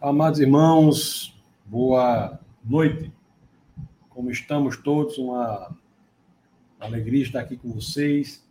[0.00, 1.36] Amados irmãos,
[1.66, 3.12] boa noite.
[4.08, 5.76] Como estamos todos, uma
[6.78, 8.46] alegria estar aqui com vocês.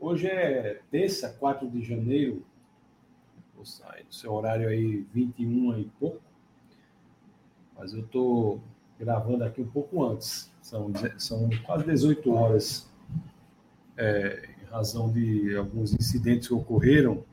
[0.00, 2.44] Hoje é terça, 4 de janeiro.
[3.54, 6.20] Vou sair do seu horário aí 21 e pouco.
[7.78, 8.60] Mas eu estou
[8.98, 10.52] gravando aqui um pouco antes.
[10.60, 12.90] São, são quase 18 horas.
[13.96, 17.24] É, em razão de alguns incidentes que ocorreram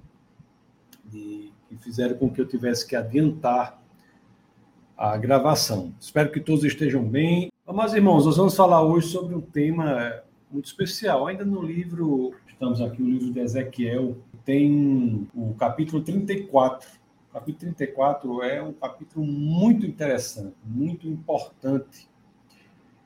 [1.71, 3.81] e fizeram com que eu tivesse que adiantar
[4.97, 5.93] a gravação.
[5.99, 7.49] Espero que todos estejam bem.
[7.65, 10.21] Mas, irmãos, nós vamos falar hoje sobre um tema
[10.51, 11.27] muito especial.
[11.27, 16.89] Ainda no livro, estamos aqui, o livro de Ezequiel, tem o capítulo 34.
[17.29, 22.09] O capítulo 34 é um capítulo muito interessante, muito importante.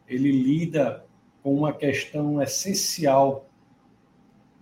[0.08, 1.06] Ele lida
[1.44, 3.45] com uma questão essencial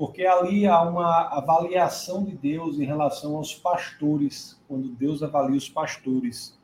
[0.01, 5.69] porque ali há uma avaliação de Deus em relação aos pastores, quando Deus avalia os
[5.69, 6.57] pastores.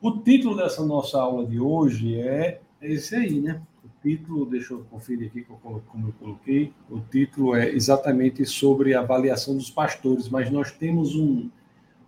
[0.00, 3.60] O título dessa nossa aula de hoje é esse aí, né?
[3.84, 6.72] O título, deixa eu conferir aqui como eu coloquei.
[6.88, 11.50] O título é exatamente sobre a avaliação dos pastores, mas nós temos um,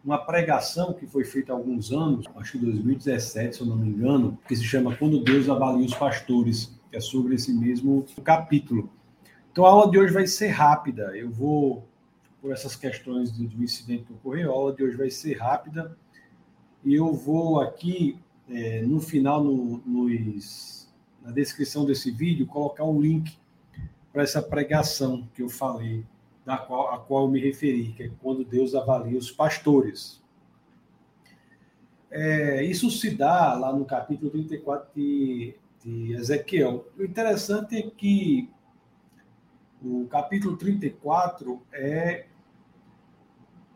[0.02, 3.90] uma pregação que foi feita há alguns anos, acho que 2017, se eu não me
[3.90, 8.88] engano, que se chama Quando Deus Avalia os Pastores, que é sobre esse mesmo capítulo.
[9.54, 11.16] Então a aula de hoje vai ser rápida.
[11.16, 11.86] Eu vou,
[12.42, 15.96] por essas questões do, incidente que ocorreu, a aula de hoje vai ser rápida.
[16.84, 23.00] E eu vou aqui, é, no final, no, nos, na descrição desse vídeo, colocar um
[23.00, 23.38] link
[24.12, 26.04] para essa pregação que eu falei,
[26.44, 30.20] da qual, a qual eu me referi, que é quando Deus avalia os pastores.
[32.10, 36.88] É, isso se dá lá no capítulo 34 de, de Ezequiel.
[36.98, 38.52] O interessante é que
[39.84, 42.24] o capítulo 34 é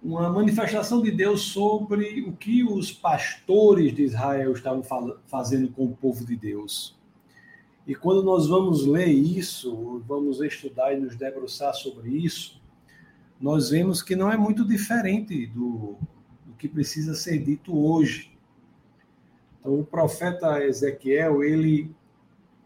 [0.03, 4.83] uma manifestação de Deus sobre o que os pastores de Israel estavam
[5.27, 6.97] fazendo com o povo de Deus.
[7.87, 12.59] E quando nós vamos ler isso, vamos estudar e nos debruçar sobre isso,
[13.39, 15.97] nós vemos que não é muito diferente do,
[16.47, 18.33] do que precisa ser dito hoje.
[19.61, 21.95] Então, o profeta Ezequiel, ele,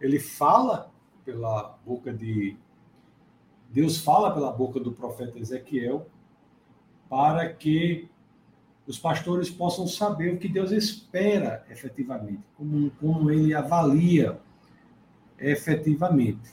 [0.01, 0.93] ele fala
[1.25, 2.57] pela boca de
[3.73, 6.07] Deus fala pela boca do profeta Ezequiel
[7.09, 8.09] para que
[8.87, 14.39] os pastores possam saber o que Deus espera efetivamente, como, como ele avalia
[15.39, 16.51] efetivamente.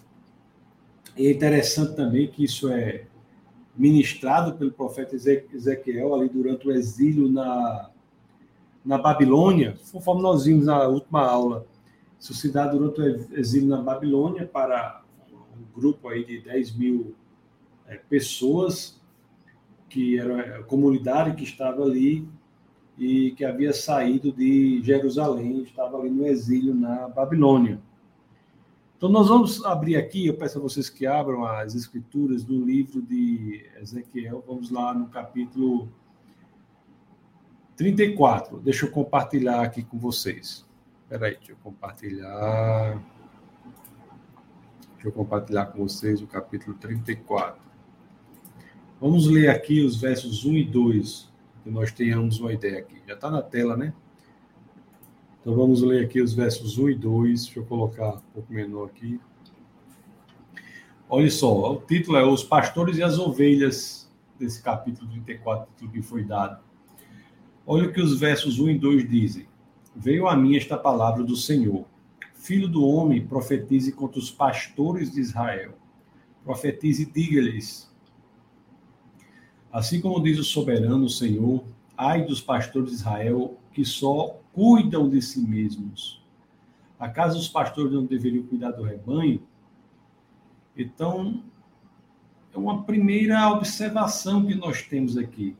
[1.17, 3.05] É interessante também que isso é
[3.75, 7.89] ministrado pelo profeta Ezequiel ali durante o exílio na,
[8.85, 11.65] na Babilônia, conforme nós vimos na última aula.
[12.19, 14.98] Isso se dá durante o exílio na Babilônia para
[15.75, 17.15] grupo aí de 10 mil
[17.87, 18.99] é, pessoas
[19.89, 22.27] que era a comunidade que estava ali
[22.97, 27.79] e que havia saído de Jerusalém, estava ali no exílio na Babilônia.
[28.97, 33.01] Então nós vamos abrir aqui, eu peço a vocês que abram as escrituras do livro
[33.01, 35.89] de Ezequiel, vamos lá no capítulo
[37.77, 38.59] 34.
[38.59, 40.67] Deixa eu compartilhar aqui com vocês.
[41.03, 43.01] Espera aí, deixa eu compartilhar.
[44.99, 47.57] Deixa eu compartilhar com vocês o capítulo 34.
[48.99, 51.31] Vamos ler aqui os versos 1 e 2,
[51.63, 53.01] que nós tenhamos uma ideia aqui.
[53.07, 53.93] Já está na tela, né?
[55.39, 57.45] Então vamos ler aqui os versos 1 e 2.
[57.45, 59.21] Deixa eu colocar um pouco menor aqui.
[61.07, 66.01] Olha só, o título é Os Pastores e as Ovelhas, desse capítulo 34, título que
[66.01, 66.61] foi dado.
[67.65, 69.47] Olha o que os versos 1 e 2 dizem.
[69.95, 71.85] Veio a mim esta palavra do Senhor
[72.39, 75.73] Filho do homem, profetize contra os pastores de Israel.
[76.41, 77.93] Profetize e diga-lhes:
[79.69, 81.65] Assim como diz o soberano Senhor,
[81.97, 86.23] ai dos pastores de Israel que só cuidam de si mesmos.
[86.97, 89.43] Acaso os pastores não deveriam cuidar do rebanho?
[90.75, 91.43] Então,
[92.53, 95.57] é uma primeira observação que nós temos aqui.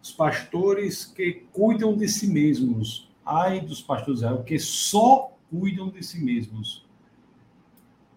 [0.00, 5.88] Os pastores que cuidam de si mesmos, ai dos pastores de Israel que só cuidam
[5.88, 6.84] de si mesmos.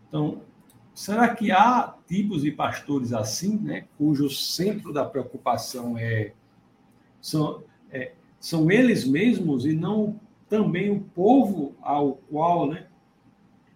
[0.08, 0.42] Então,
[0.94, 6.34] será que há tipos de pastores assim, né, cujo centro da preocupação é
[7.22, 10.20] são, é, são eles mesmos e não
[10.50, 12.88] também o povo ao qual né,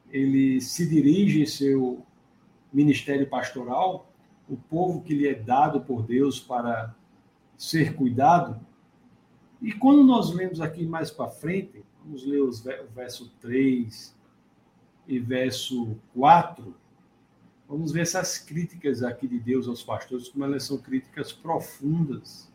[0.10, 2.04] ele se dirige em seu
[2.72, 4.10] ministério pastoral,
[4.50, 6.96] o povo que lhe é dado por Deus para
[7.58, 8.60] ser cuidado?
[9.62, 14.16] E quando nós lemos aqui mais para frente, vamos ler os, o verso 3
[15.08, 16.76] e verso 4,
[17.68, 22.52] vamos ver essas críticas aqui de Deus aos pastores, como elas são críticas profundas.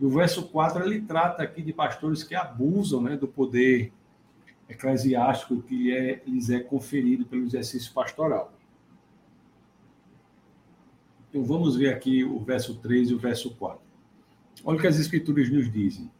[0.00, 3.92] E o verso 4 ele trata aqui de pastores que abusam né, do poder
[4.68, 8.52] eclesiástico que é, lhes é conferido pelo exercício pastoral.
[11.30, 13.80] Então vamos ver aqui o verso 3 e o verso 4.
[14.64, 16.10] Olha o que as escrituras nos dizem.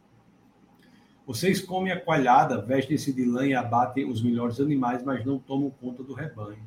[1.26, 5.70] Vocês comem a coalhada, vestem-se de lã e abatem os melhores animais, mas não tomam
[5.70, 6.66] conta do rebanho.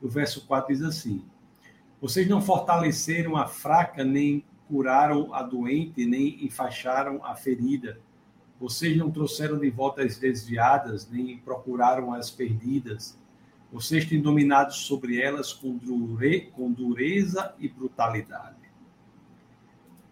[0.00, 1.22] O verso 4 diz assim:
[2.00, 8.00] Vocês não fortaleceram a fraca, nem curaram a doente, nem enfaixaram a ferida.
[8.58, 13.18] Vocês não trouxeram de volta as desviadas, nem procuraram as perdidas.
[13.70, 18.56] Vocês têm dominado sobre elas com, dure, com dureza e brutalidade.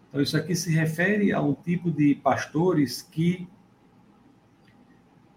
[0.09, 3.47] Então, isso aqui se refere a um tipo de pastores que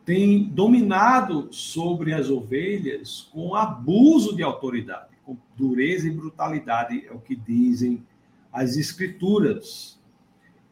[0.06, 7.18] tem dominado sobre as ovelhas com abuso de autoridade, com dureza e brutalidade, é o
[7.18, 8.06] que dizem
[8.52, 10.00] as escrituras.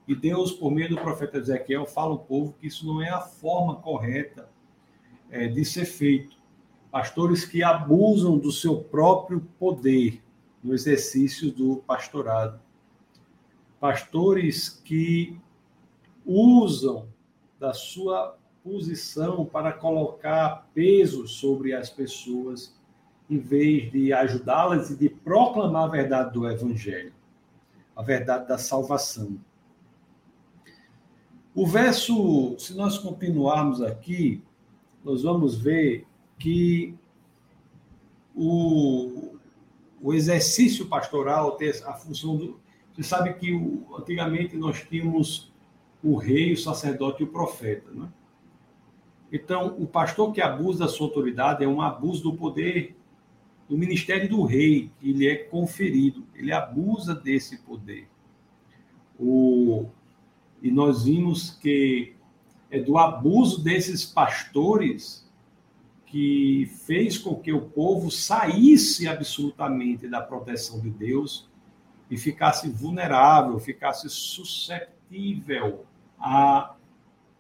[0.07, 3.21] E Deus, por meio do profeta Ezequiel, fala ao povo que isso não é a
[3.21, 4.49] forma correta
[5.29, 6.37] é, de ser feito.
[6.93, 10.23] Pastores que abusam do seu próprio poder
[10.63, 12.61] no exercício do pastorado.
[13.81, 15.37] Pastores que
[16.25, 17.09] usam
[17.59, 22.75] da sua posição para colocar peso sobre as pessoas,
[23.29, 27.13] em vez de ajudá-las e de proclamar a verdade do Evangelho,
[27.95, 29.39] a verdade da salvação.
[31.55, 34.43] O verso, se nós continuarmos aqui,
[35.05, 36.07] nós vamos ver
[36.39, 36.95] que
[38.35, 39.37] o,
[40.01, 42.59] o exercício pastoral tem a função do.
[42.95, 45.53] Você sabe que o, antigamente nós tínhamos
[46.03, 48.24] o rei, o sacerdote e o profeta, não é?
[49.35, 52.97] Então, o pastor que abusa da sua autoridade é um abuso do poder
[53.69, 56.25] do ministério do rei, que lhe é conferido.
[56.37, 58.09] Ele abusa desse poder.
[59.19, 59.87] O,
[60.63, 62.15] e nós vimos que
[62.71, 65.29] é do abuso desses pastores
[66.07, 71.51] que fez com que o povo saísse absolutamente da proteção de Deus
[72.09, 75.85] e ficasse vulnerável, ficasse suscetível
[76.21, 76.74] a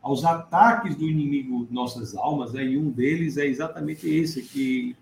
[0.05, 2.63] aos ataques do inimigo nossas almas, né?
[2.63, 4.95] e um deles é exatamente esse que,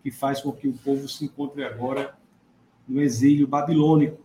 [0.00, 2.16] que faz com que o povo se encontre agora
[2.86, 4.22] no exílio babilônico.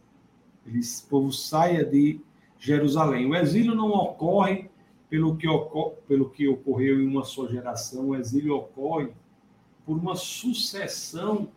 [0.67, 2.21] O povo saia de
[2.59, 3.25] Jerusalém.
[3.25, 4.69] O exílio não ocorre
[5.09, 5.47] pelo que,
[6.07, 9.09] pelo que ocorreu em uma só geração, o exílio ocorre
[9.83, 11.49] por uma sucessão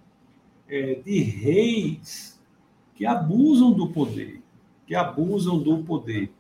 [0.67, 2.41] é, de reis
[2.95, 4.41] que abusam do poder,
[4.87, 6.33] que abusam do poder.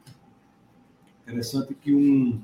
[1.32, 2.42] Interessante que um,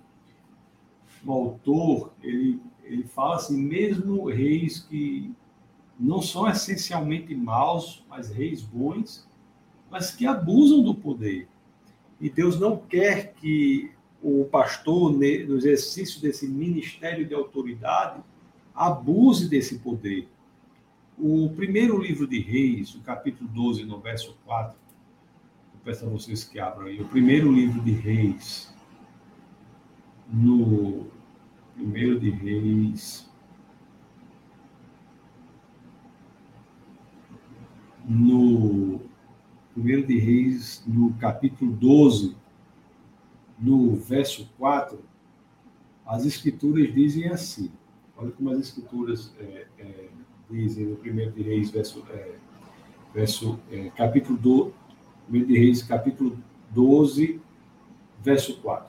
[1.22, 5.30] um autor ele, ele fala assim, mesmo reis que
[6.00, 9.28] não são essencialmente maus, mas reis bons,
[9.90, 11.46] mas que abusam do poder.
[12.18, 13.92] E Deus não quer que
[14.22, 18.22] o pastor, no exercício desse ministério de autoridade,
[18.74, 20.26] abuse desse poder.
[21.18, 24.74] O primeiro livro de Reis, o capítulo 12, no verso 4,
[25.84, 26.98] peço a vocês que abram aí.
[27.00, 28.72] O primeiro livro de Reis,
[30.28, 31.06] no
[31.74, 33.28] primeiro de Reis,
[38.04, 39.00] no
[39.74, 42.36] primeiro de Reis, no capítulo 12,
[43.58, 44.98] no verso 4,
[46.06, 47.70] as escrituras dizem assim.
[48.16, 50.08] Olha como as escrituras é, é,
[50.50, 52.34] dizem no primeiro de Reis, verso, é,
[53.14, 54.72] verso é, capítulo 12,
[55.28, 56.38] Primeiro de Reis, capítulo
[56.70, 57.38] 12,
[58.22, 58.87] verso 4.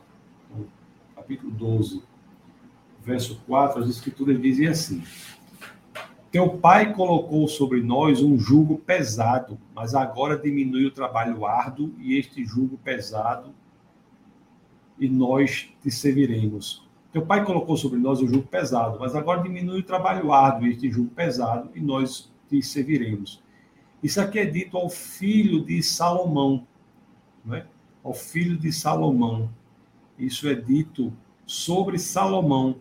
[1.29, 2.01] Capítulo 12,
[3.05, 5.03] verso 4, as escrituras dizem assim:
[6.31, 12.17] Teu pai colocou sobre nós um jugo pesado, mas agora diminui o trabalho árduo e
[12.17, 13.53] este jugo pesado,
[14.98, 16.89] e nós te serviremos.
[17.13, 20.71] Teu pai colocou sobre nós um jugo pesado, mas agora diminui o trabalho árduo e
[20.71, 23.39] este jugo pesado, e nós te serviremos.
[24.01, 26.65] Isso aqui é dito ao filho de Salomão,
[27.45, 27.67] não é?
[28.03, 29.48] ao filho de Salomão.
[30.19, 31.13] Isso é dito
[31.45, 32.75] sobre Salomão,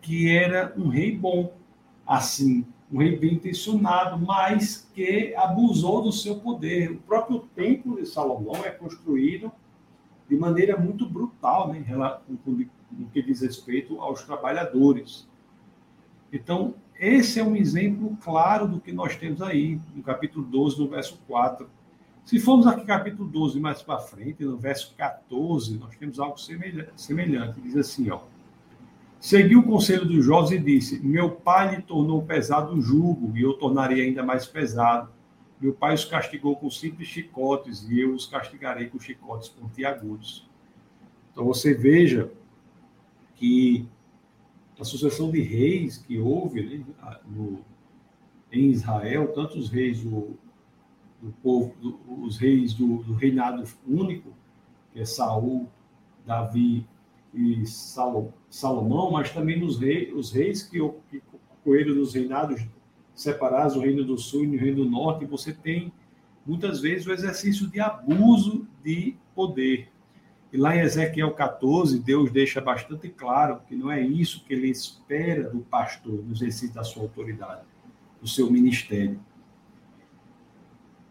[0.00, 1.52] que era um rei bom,
[2.06, 6.92] assim, um rei bem intencionado, mas que abusou do seu poder.
[6.92, 9.50] O próprio templo de Salomão é construído
[10.28, 11.84] de maneira muito brutal, né,
[12.28, 15.28] no que diz respeito aos trabalhadores.
[16.32, 20.88] Então, esse é um exemplo claro do que nós temos aí, no capítulo 12, no
[20.88, 21.68] verso 4.
[22.24, 27.60] Se formos aqui capítulo 12 mais para frente, no verso 14, nós temos algo semelhante.
[27.60, 28.20] Diz assim, ó.
[29.18, 33.42] Seguiu o conselho dos jovens e disse: Meu pai lhe tornou pesado o jugo, e
[33.42, 35.10] eu tornarei ainda mais pesado.
[35.60, 40.44] Meu pai os castigou com simples chicotes e eu os castigarei com chicotes pontiagudos.
[41.30, 42.32] Então você veja
[43.36, 43.86] que
[44.78, 46.84] a sucessão de reis que houve né,
[47.24, 47.60] no,
[48.50, 50.02] em Israel, tanto os reis
[51.22, 54.34] do povo, do, os reis do, do, reinado único,
[54.92, 55.68] que é Saul,
[56.26, 56.84] Davi
[57.32, 57.64] e
[58.50, 61.22] Salomão, mas também reis, os reis que, que
[61.60, 62.66] ocorreram nos reinados
[63.14, 65.92] separados, o reino do sul e o reino do norte, você tem
[66.44, 69.88] muitas vezes o exercício de abuso de poder.
[70.52, 74.68] E lá em Ezequiel 14, Deus deixa bastante claro que não é isso que ele
[74.68, 77.62] espera do pastor no exercício da sua autoridade,
[78.20, 79.18] do seu ministério.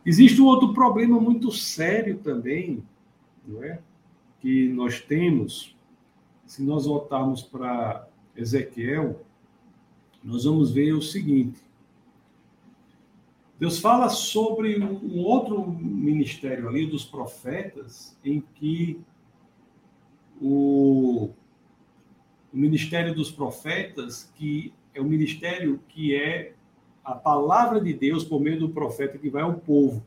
[0.06, 2.84] Existe um outro problema muito sério também,
[3.48, 3.80] não é?
[4.40, 5.76] que nós temos,
[6.46, 9.24] se nós voltarmos para Ezequiel,
[10.24, 11.60] nós vamos ver o seguinte.
[13.60, 19.00] Deus fala sobre um outro ministério ali dos profetas, em que
[20.42, 21.30] o,
[22.52, 26.56] o ministério dos profetas, que é o ministério que é
[27.04, 30.04] a palavra de Deus por meio do profeta que vai ao povo.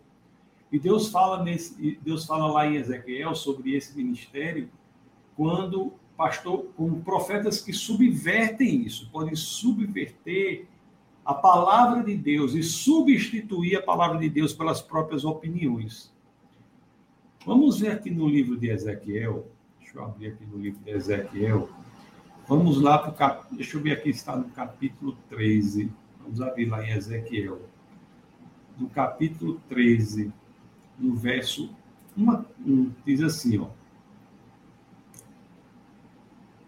[0.71, 4.69] E Deus fala nesse, Deus fala lá em Ezequiel sobre esse ministério
[5.37, 10.67] quando pastor, com profetas que subvertem isso, podem subverter
[11.25, 16.13] a palavra de Deus e substituir a palavra de Deus pelas próprias opiniões.
[17.45, 19.47] Vamos ver aqui no livro de Ezequiel,
[19.95, 21.69] Deixa eu abrir aqui no livro de Ezequiel.
[22.49, 23.57] Vamos lá para o capítulo.
[23.57, 25.89] Deixa eu ver aqui, está no capítulo 13.
[26.25, 27.61] Vamos abrir lá em Ezequiel.
[28.79, 30.33] No capítulo 13,
[30.99, 31.71] no verso
[32.17, 33.69] 1, diz assim, ó.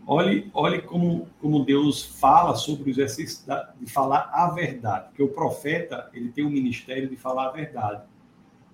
[0.07, 3.45] Olhe, olhe como, como Deus fala sobre o exercício
[3.81, 5.09] de falar a verdade.
[5.09, 8.05] Porque o profeta, ele tem o um ministério de falar a verdade.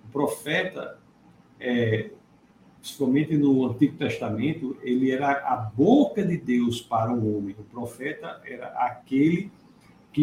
[0.05, 0.99] O profeta,
[1.59, 2.11] é,
[2.79, 7.55] principalmente no Antigo Testamento, ele era a boca de Deus para o homem.
[7.57, 9.62] O profeta era aquele que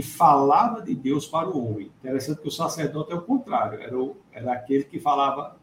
[0.02, 1.90] falava de Deus para o homem.
[1.98, 5.56] Interessante que o sacerdote é o contrário, era, o, era aquele que falava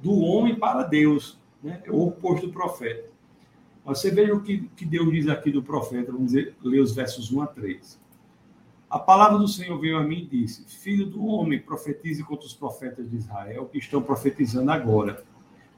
[0.00, 1.82] do homem para Deus, né?
[1.84, 3.08] é o oposto do profeta.
[3.84, 6.94] Mas você veja o que, que Deus diz aqui do profeta, vamos dizer, ler os
[6.94, 8.00] versos 1 a 3.
[8.88, 12.54] A palavra do Senhor veio a mim e disse: Filho do homem, profetize contra os
[12.54, 15.24] profetas de Israel que estão profetizando agora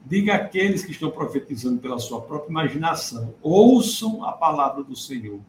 [0.07, 5.41] Diga àqueles que estão profetizando pela sua própria imaginação: ouçam a palavra do Senhor.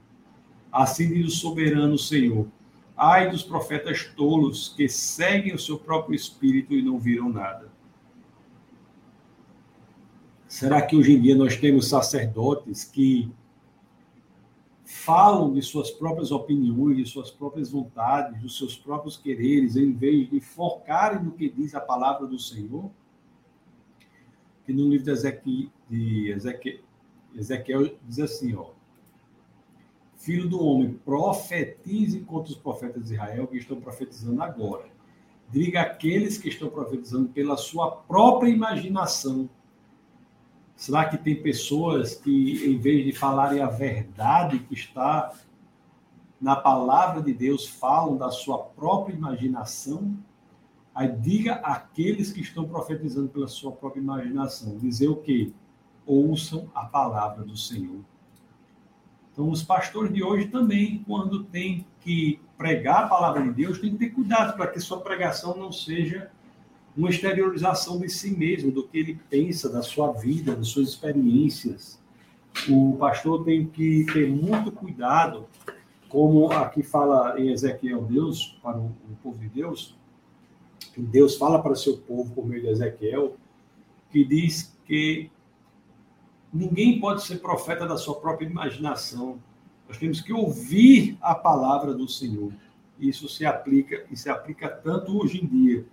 [0.71, 2.47] Assim diz o soberano Senhor.
[2.97, 7.71] Ai dos profetas tolos que seguem o seu próprio espírito e não viram nada.
[10.47, 13.31] Será que hoje em dia nós temos sacerdotes que
[14.85, 20.29] falam de suas próprias opiniões, de suas próprias vontades, dos seus próprios quereres, em vez
[20.31, 22.91] de focarem no que diz a palavra do Senhor?
[24.69, 26.81] que no livro de Ezequiel, de Ezequiel,
[27.35, 28.73] Ezequiel diz assim, ó,
[30.29, 34.85] Filho do homem, profetize contra os profetas de Israel que estão profetizando agora.
[35.49, 39.49] Diga àqueles que estão profetizando pela sua própria imaginação.
[40.77, 45.33] Será que tem pessoas que, em vez de falarem a verdade que está
[46.39, 50.15] na palavra de Deus, falam da sua própria imaginação?
[50.95, 55.55] Aí diga àqueles que estão profetizando pela sua própria imaginação, dizer o quê?
[56.05, 58.05] Ouçam a palavra do Senhor.
[59.39, 63.93] Então, os pastores de hoje também, quando tem que pregar a palavra de Deus, tem
[63.93, 66.29] que ter cuidado para que sua pregação não seja
[66.97, 72.03] uma exteriorização de si mesmo, do que ele pensa, da sua vida, das suas experiências.
[72.69, 75.47] O pastor tem que ter muito cuidado,
[76.09, 78.91] como aqui fala em Ezequiel Deus, para o
[79.23, 79.97] povo de Deus,
[80.97, 83.37] Deus fala para o seu povo por meio de Ezequiel,
[84.11, 85.31] que diz que
[86.59, 89.39] ninguém pode ser profeta da sua própria imaginação.
[89.87, 92.53] Nós temos que ouvir a palavra do Senhor.
[92.99, 95.87] Isso se aplica e se aplica tanto hoje em dia.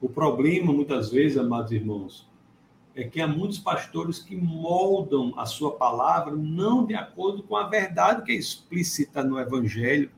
[0.00, 2.28] O problema, muitas vezes, amados irmãos,
[2.94, 7.68] é que há muitos pastores que moldam a sua palavra não de acordo com a
[7.68, 10.10] verdade que é explícita no Evangelho,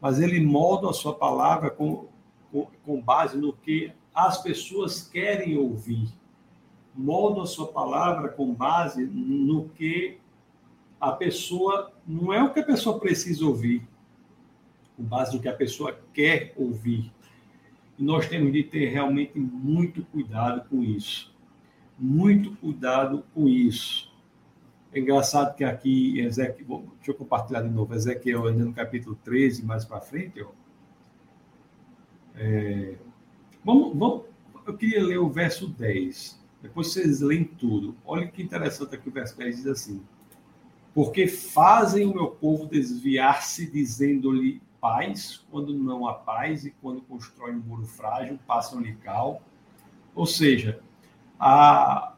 [0.00, 2.06] mas ele molda a sua palavra com,
[2.50, 6.08] com, com base no que as pessoas querem ouvir.
[6.94, 10.18] Molda a sua palavra com base no que
[11.00, 11.92] a pessoa.
[12.06, 13.86] Não é o que a pessoa precisa ouvir,
[14.96, 17.12] com base no que a pessoa quer ouvir.
[17.98, 21.34] E nós temos de ter realmente muito cuidado com isso.
[21.98, 24.12] Muito cuidado com isso.
[24.92, 29.16] É engraçado que aqui, Ezequiel, bom, deixa eu compartilhar de novo, Ezequiel, ainda no capítulo
[29.24, 30.50] 13, mais para frente, ó.
[32.34, 32.96] É,
[33.64, 34.22] vamos, vamos,
[34.66, 36.41] eu queria ler o verso 10.
[36.62, 37.96] Depois vocês leem tudo.
[38.06, 40.00] Olha que interessante aqui o verso 10 diz assim:
[40.94, 47.56] Porque fazem o meu povo desviar-se, dizendo-lhe paz, quando não há paz, e quando constroem
[47.56, 49.42] um muro frágil, passam-lhe cal.
[50.14, 50.80] Ou seja,
[51.38, 52.14] a,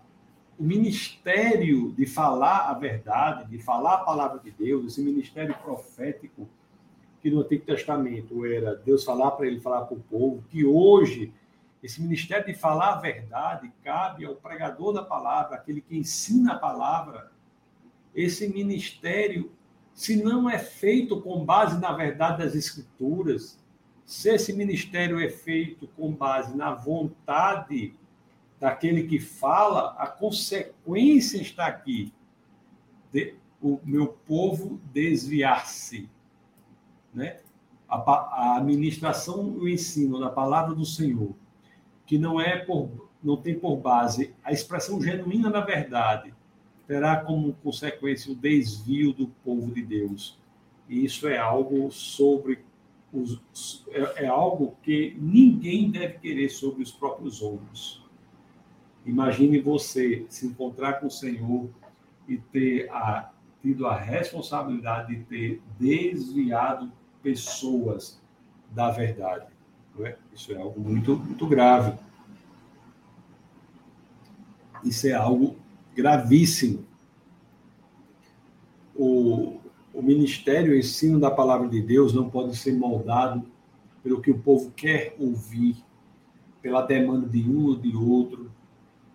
[0.58, 6.48] o ministério de falar a verdade, de falar a palavra de Deus, esse ministério profético
[7.22, 11.32] que no Antigo Testamento era Deus falar para ele falar para o povo, que hoje
[11.84, 16.58] esse ministério de falar a verdade cabe ao pregador da palavra, aquele que ensina a
[16.58, 17.30] palavra.
[18.14, 19.52] Esse ministério,
[19.92, 23.62] se não é feito com base na verdade das Escrituras,
[24.02, 27.94] se esse ministério é feito com base na vontade
[28.58, 32.14] daquele que fala, a consequência está aqui.
[33.12, 36.08] De, o meu povo desviar-se.
[37.12, 37.40] Né?
[37.86, 41.34] A, a administração o ensino da palavra do Senhor,
[42.06, 46.34] que não é por, não tem por base a expressão genuína da verdade,
[46.86, 50.38] terá como consequência o desvio do povo de Deus.
[50.88, 52.58] E isso é algo sobre
[53.12, 58.02] os, é, é algo que ninguém deve querer sobre os próprios ombros.
[59.06, 61.68] Imagine você se encontrar com o Senhor
[62.28, 63.30] e ter a,
[63.62, 66.90] tido a responsabilidade de ter desviado
[67.22, 68.20] pessoas
[68.70, 69.53] da verdade.
[70.00, 70.16] É?
[70.34, 71.98] Isso é algo muito, muito grave.
[74.82, 75.56] Isso é algo
[75.94, 76.84] gravíssimo.
[78.94, 79.60] O,
[79.92, 83.46] o ministério, o ensino da palavra de Deus não pode ser moldado
[84.02, 85.76] pelo que o povo quer ouvir,
[86.60, 88.50] pela demanda de um ou de outro,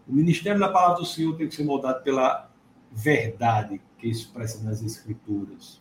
[0.09, 2.51] o ministério da palavra do Senhor tem que ser moldado pela
[2.91, 5.79] verdade que expressa nas Escrituras.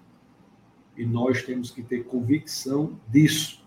[0.95, 3.67] E nós temos que ter convicção disso.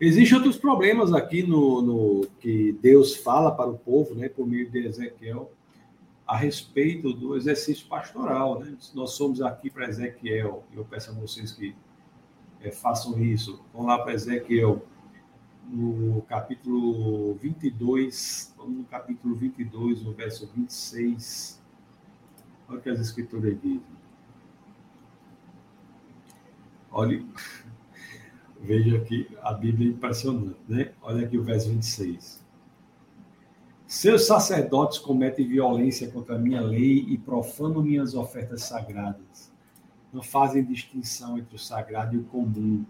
[0.00, 4.68] Existem outros problemas aqui no, no, que Deus fala para o povo, né, por meio
[4.68, 5.50] de Ezequiel,
[6.26, 8.60] a respeito do exercício pastoral.
[8.60, 8.76] Né?
[8.94, 11.74] Nós somos aqui para Ezequiel, eu peço a vocês que
[12.60, 13.62] é, façam isso.
[13.72, 14.84] Vão lá para Ezequiel
[15.68, 21.62] no capítulo 22, vamos no capítulo 22, no verso 26.
[22.68, 23.94] Olha o que as escrituras dizem.
[26.90, 27.24] Olha,
[28.64, 30.92] veja aqui a Bíblia é impressionante, né?
[31.02, 32.42] Olha aqui o verso 26.
[33.86, 39.52] Seus sacerdotes cometem violência contra a minha lei e profanam minhas ofertas sagradas.
[40.12, 42.84] Não fazem distinção entre o sagrado e o comum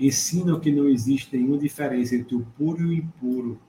[0.00, 3.60] ensinam que não existe nenhuma diferença entre o puro e o impuro,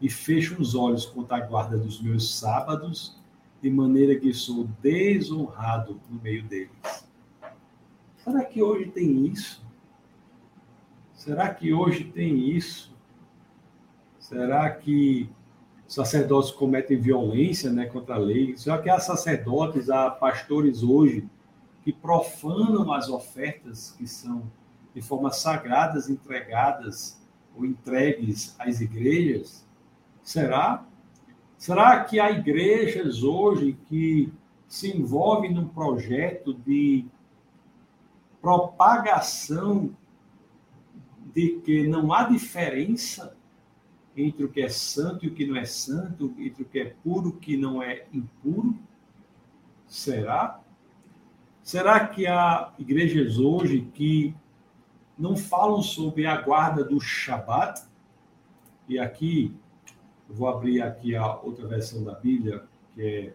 [0.00, 3.18] e fecham os olhos contra a guarda dos meus sábados,
[3.60, 6.70] de maneira que sou desonrado no meio deles.
[8.16, 9.65] Será que hoje tem isso?
[11.26, 12.94] Será que hoje tem isso?
[14.16, 15.28] Será que
[15.88, 18.56] sacerdotes cometem violência né, contra a lei?
[18.56, 21.28] Será que há sacerdotes, há pastores hoje
[21.82, 24.48] que profanam as ofertas que são
[24.94, 27.20] de forma sagradas entregadas
[27.56, 29.66] ou entregues às igrejas?
[30.22, 30.86] Será?
[31.58, 34.32] Será que há igrejas hoje que
[34.68, 37.04] se envolvem num projeto de
[38.40, 39.92] propagação
[41.36, 43.36] de que não há diferença
[44.16, 46.94] entre o que é santo e o que não é santo, entre o que é
[47.04, 48.74] puro e o que não é impuro?
[49.86, 50.60] Será?
[51.62, 54.34] Será que há igrejas hoje que
[55.16, 57.86] não falam sobre a guarda do Shabat.
[58.88, 59.54] E aqui,
[60.28, 63.34] vou abrir aqui a outra versão da Bíblia, que é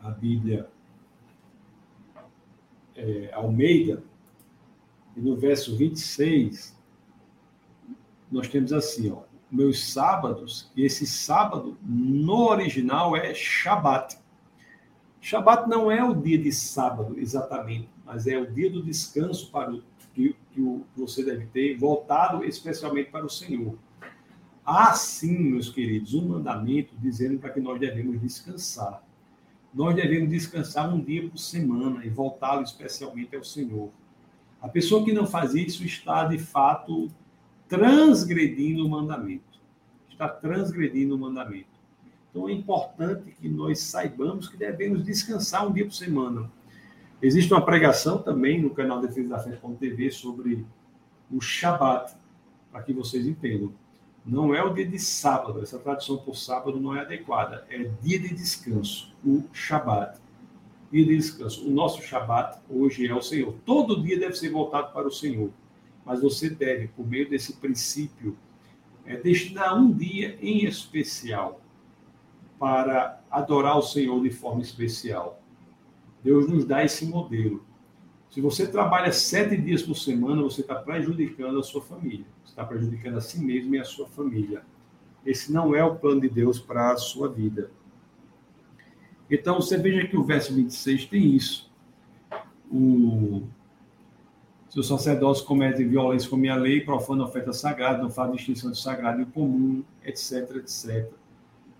[0.00, 0.68] a Bíblia
[2.94, 4.02] é, Almeida.
[5.16, 6.76] E no verso 26,
[8.30, 14.18] nós temos assim, ó, meus sábados, e esse sábado, no original, é Shabat.
[15.20, 19.72] Shabat não é o dia de sábado, exatamente, mas é o dia do descanso para
[19.72, 19.82] o
[20.14, 23.76] que, que você deve ter, voltado especialmente para o Senhor.
[24.64, 29.02] Há sim, meus queridos, um mandamento dizendo para que nós devemos descansar.
[29.72, 33.90] Nós devemos descansar um dia por semana e voltá-lo especialmente ao Senhor.
[34.66, 37.08] A pessoa que não faz isso está, de fato,
[37.68, 39.60] transgredindo o mandamento.
[40.10, 41.68] Está transgredindo o mandamento.
[42.28, 46.50] Então é importante que nós saibamos que devemos descansar um dia por semana.
[47.22, 50.66] Existe uma pregação também no canal Defesa da Fé.tv sobre
[51.30, 52.16] o Shabat,
[52.72, 53.72] para que vocês entendam.
[54.24, 58.18] Não é o dia de sábado, essa tradução por sábado não é adequada, é dia
[58.18, 60.18] de descanso, o Shabat.
[60.90, 61.66] Dia de descanso.
[61.66, 63.54] O nosso Shabat hoje é o Senhor.
[63.64, 65.50] Todo dia deve ser voltado para o Senhor.
[66.04, 68.36] mas você deve, por meio desse princípio,
[69.04, 71.60] é, destinar um dia em especial
[72.60, 75.42] para adorar o Senhor de forma especial.
[76.22, 77.64] Deus nos dá esse modelo.
[78.30, 82.26] Se você trabalha sete dias por semana, você está prejudicando a sua família.
[82.44, 84.62] Você está prejudicando a si mesmo e a sua família.
[85.24, 87.70] Esse não é o plano de Deus para a sua vida.
[89.30, 91.70] Então, você veja que o verso 26 tem isso.
[92.70, 93.42] O,
[94.68, 98.80] se o sacerdócio comete violência com minha lei, profana oferta sagrada, não faz distinção de
[98.80, 101.10] sagrado e comum, etc, etc.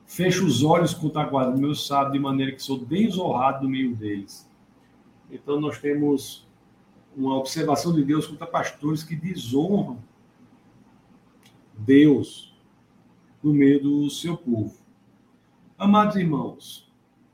[0.07, 3.71] Fecho os olhos contra a guarda do meu sábio, de maneira que sou desonrado no
[3.71, 4.49] meio deles.
[5.31, 6.47] Então, nós temos
[7.17, 9.99] uma observação de Deus contra pastores que desonram
[11.79, 12.55] Deus
[13.43, 14.75] no meio do seu povo.
[15.79, 16.86] Amados irmãos,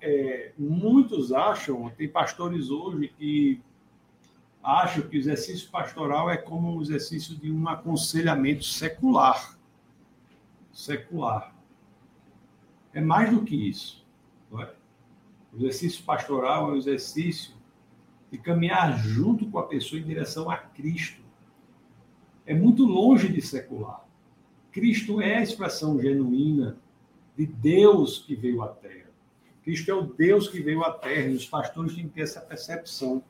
[0.03, 3.63] é, muitos acham, tem pastores hoje que
[4.61, 9.57] acham que o exercício pastoral é como um exercício de um aconselhamento secular.
[10.73, 11.55] Secular.
[12.93, 14.05] É mais do que isso.
[14.59, 14.75] É?
[15.53, 17.55] O exercício pastoral é um exercício
[18.31, 21.23] de caminhar junto com a pessoa em direção a Cristo.
[22.45, 24.05] É muito longe de secular.
[24.73, 26.77] Cristo é a expressão genuína
[27.37, 29.02] de Deus que veio à Terra.
[29.63, 32.41] Cristo é o Deus que veio à Terra e os pastores têm que ter essa
[32.41, 33.23] percepção.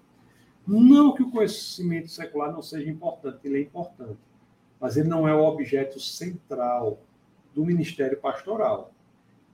[0.66, 4.18] Não que o conhecimento secular não seja importante, ele é importante,
[4.80, 7.00] mas ele não é o objeto central
[7.54, 8.92] do ministério pastoral.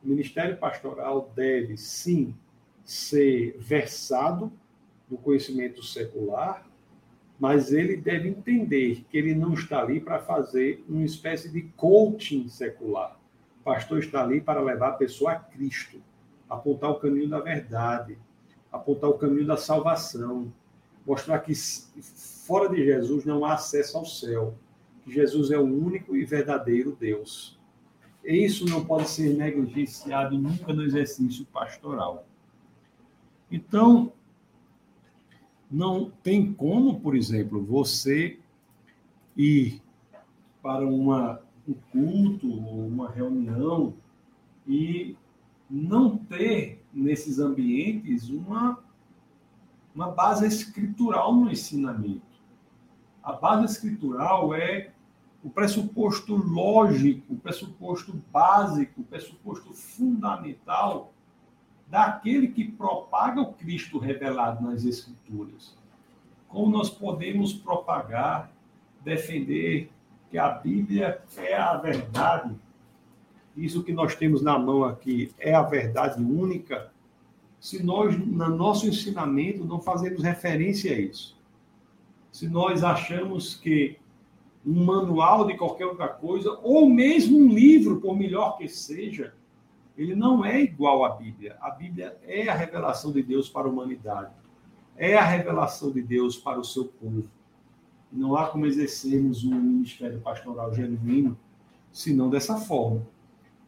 [0.05, 2.35] O ministério pastoral deve, sim,
[2.85, 4.53] ser versado
[5.09, 6.67] do conhecimento secular,
[7.39, 12.49] mas ele deve entender que ele não está ali para fazer uma espécie de coaching
[12.49, 13.19] secular.
[13.61, 16.03] O pastor está ali para levar a pessoa a Cristo,
[16.49, 18.19] apontar o caminho da verdade,
[18.73, 20.53] apontar o caminho da salvação,
[21.07, 24.55] mostrar que fora de Jesus não há acesso ao céu,
[25.05, 27.59] que Jesus é o único e verdadeiro Deus.
[28.25, 32.27] E isso não pode ser negligenciado nunca no exercício pastoral.
[33.51, 34.13] Então,
[35.71, 38.39] não tem como, por exemplo, você
[39.37, 39.81] ir
[40.63, 43.95] para uma, um culto ou uma reunião
[44.67, 45.17] e
[45.69, 48.79] não ter nesses ambientes uma,
[49.95, 52.23] uma base escritural no ensinamento.
[53.23, 54.91] A base escritural é
[55.43, 61.13] o pressuposto lógico, o pressuposto básico, o pressuposto fundamental
[61.87, 65.77] daquele que propaga o Cristo revelado nas Escrituras.
[66.49, 68.51] Como nós podemos propagar,
[69.03, 69.91] defender
[70.31, 72.55] que a Bíblia é a verdade?
[73.59, 76.93] Isso que nós temos na mão aqui é a verdade única?
[77.59, 81.37] Se nós, no nosso ensinamento, não fazemos referência a isso.
[82.31, 83.99] Se nós achamos que
[84.65, 89.35] um manual de qualquer outra coisa, ou mesmo um livro, por melhor que seja,
[89.97, 91.57] ele não é igual à Bíblia.
[91.61, 94.31] A Bíblia é a revelação de Deus para a humanidade.
[94.97, 97.25] É a revelação de Deus para o seu povo.
[98.13, 101.37] Não há como exercermos um ministério pastoral genuíno
[101.91, 103.05] senão dessa forma.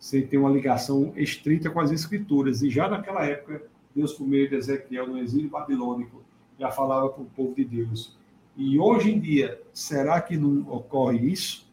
[0.00, 2.62] Sem ter uma ligação estrita com as Escrituras.
[2.62, 3.62] E já naquela época,
[3.94, 6.22] Deus, por meio de Ezequiel, no exílio babilônico,
[6.58, 8.16] já falava para o povo de Deus.
[8.56, 11.70] E hoje em dia, será que não ocorre isso?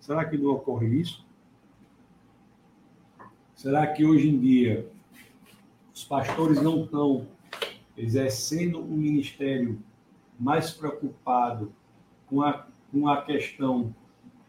[0.00, 1.24] Será que não ocorre isso?
[3.54, 4.88] Será que hoje em dia
[5.94, 7.26] os pastores não estão
[7.96, 9.78] exercendo um ministério
[10.38, 11.72] mais preocupado
[12.26, 13.94] com a, com a questão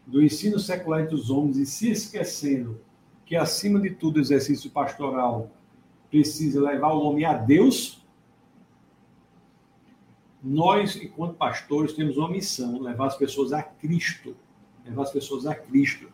[0.06, 2.78] do ensino secular entre os homens e se esquecendo
[3.28, 5.50] que, acima de tudo, o exercício pastoral
[6.10, 8.02] precisa levar o homem a Deus?
[10.42, 14.34] Nós, enquanto pastores, temos uma missão: levar as pessoas a Cristo.
[14.82, 16.08] Levar as pessoas a Cristo.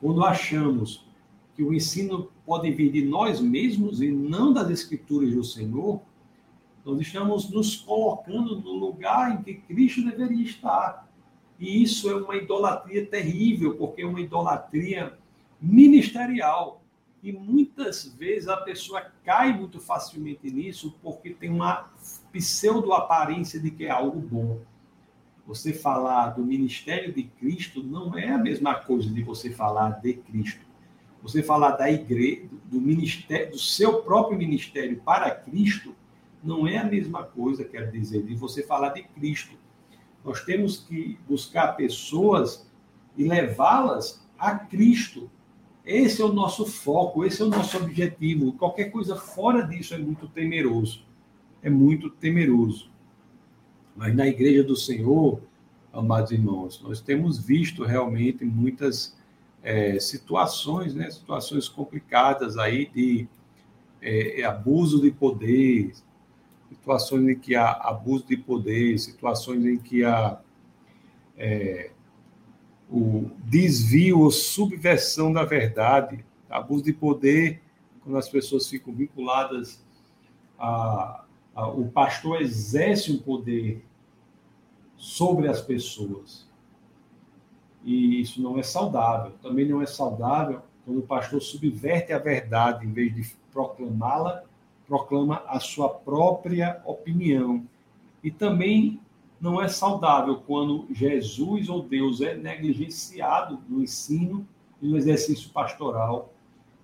[0.00, 1.06] Quando achamos
[1.54, 6.02] que o ensino pode vir de nós mesmos e não das escrituras do Senhor,
[6.84, 11.08] nós estamos nos colocando no lugar em que Cristo deveria estar.
[11.58, 15.16] E isso é uma idolatria terrível, porque é uma idolatria
[15.60, 16.82] ministerial.
[17.22, 21.90] E muitas vezes a pessoa cai muito facilmente nisso porque tem uma
[22.32, 24.60] pseudo-aparência de que é algo bom.
[25.46, 30.14] Você falar do ministério de Cristo não é a mesma coisa de você falar de
[30.14, 30.66] Cristo
[31.26, 35.92] você falar da igreja, do ministério, do seu próprio ministério para Cristo,
[36.42, 39.56] não é a mesma coisa, quer dizer, de você falar de Cristo.
[40.24, 42.70] Nós temos que buscar pessoas
[43.16, 45.28] e levá-las a Cristo.
[45.86, 48.52] Esse é o nosso foco, esse é o nosso objetivo.
[48.54, 51.04] Qualquer coisa fora disso é muito temeroso.
[51.62, 52.90] É muito temeroso.
[53.94, 55.40] Mas na igreja do Senhor,
[55.92, 56.82] amados irmãos.
[56.82, 59.16] Nós temos visto realmente muitas
[59.62, 63.26] é, situações, né, situações complicadas aí de
[64.02, 65.92] é, abuso de poder,
[66.68, 70.40] situações em que há abuso de poder, situações em que há
[71.36, 71.90] é,
[72.90, 77.60] o desvio ou subversão da verdade, abuso de poder,
[78.02, 79.84] quando as pessoas ficam vinculadas
[80.58, 83.84] a, a o pastor exerce um poder
[84.96, 86.46] sobre as pessoas.
[87.84, 89.32] E isso não é saudável.
[89.42, 94.42] Também não é saudável quando o pastor subverte a verdade em vez de proclamá-la,
[94.86, 97.66] proclama a sua própria opinião.
[98.22, 99.00] E também
[99.40, 104.46] não é saudável quando Jesus ou Deus é negligenciado no ensino
[104.80, 106.32] e no exercício pastoral,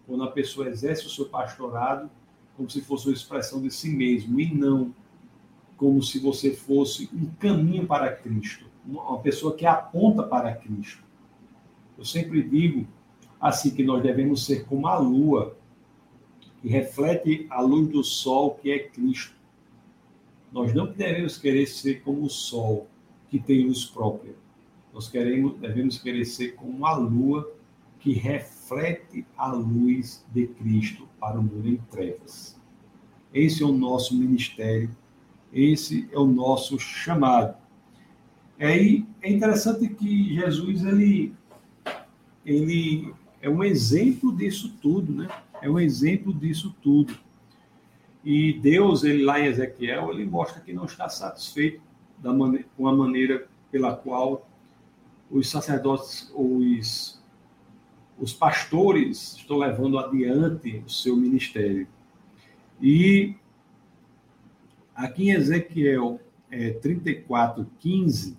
[0.07, 2.11] quando a pessoa exerce o seu pastorado
[2.57, 4.95] como se fosse uma expressão de si mesmo e não
[5.77, 11.03] como se você fosse um caminho para Cristo, uma pessoa que aponta para Cristo.
[11.99, 12.87] Eu sempre digo
[13.41, 15.57] assim que nós devemos ser como a lua,
[16.61, 19.35] que reflete a luz do sol, que é Cristo.
[20.53, 22.87] Nós não devemos querer ser como o sol,
[23.31, 24.35] que tem luz própria.
[24.93, 27.51] Nós queremos, devemos querer ser como a lua,
[27.99, 32.61] que reflete a luz de Cristo para o mundo em trevas.
[33.33, 34.91] Esse é o nosso ministério,
[35.53, 37.57] esse é o nosso chamado.
[38.59, 38.77] É,
[39.23, 41.33] é interessante que Jesus ele,
[42.45, 45.29] ele é um exemplo disso tudo, né?
[45.63, 47.15] É um exemplo disso tudo.
[48.25, 51.83] E Deus, ele lá em Ezequiel, ele mostra que não está satisfeito
[52.19, 54.49] da maneira, com a maneira pela qual
[55.31, 57.21] os sacerdotes, os,
[58.19, 61.89] os pastores estão levando adiante o seu ministério.
[62.81, 63.35] E
[64.95, 68.37] aqui em Ezequiel é, 34, 15,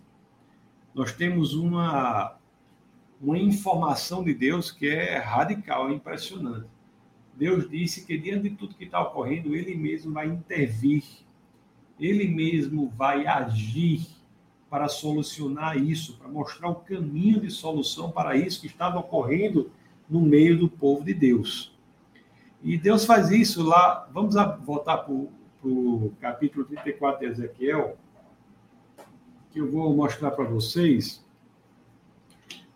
[0.93, 2.37] nós temos uma,
[3.19, 6.67] uma informação de Deus que é radical, é impressionante.
[7.35, 11.03] Deus disse que diante de tudo que está ocorrendo, Ele mesmo vai intervir,
[11.99, 14.05] Ele mesmo vai agir
[14.69, 19.71] para solucionar isso, para mostrar o caminho de solução para isso que estava ocorrendo
[20.09, 21.77] no meio do povo de Deus.
[22.63, 24.09] E Deus faz isso lá.
[24.11, 27.97] Vamos voltar para o capítulo 34 de Ezequiel,
[29.51, 31.23] que eu vou mostrar para vocês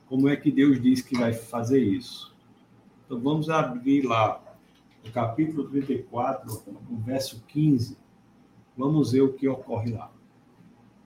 [0.07, 2.35] como é que Deus diz que vai fazer isso.
[3.05, 4.43] Então vamos abrir lá
[5.07, 7.97] no capítulo 34, no verso 15,
[8.77, 10.11] vamos ver o que ocorre lá.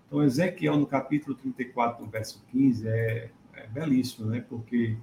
[0.07, 4.43] Então, Ezequiel, no capítulo 34, no verso 15, é, é belíssimo, né?
[4.47, 4.97] Porque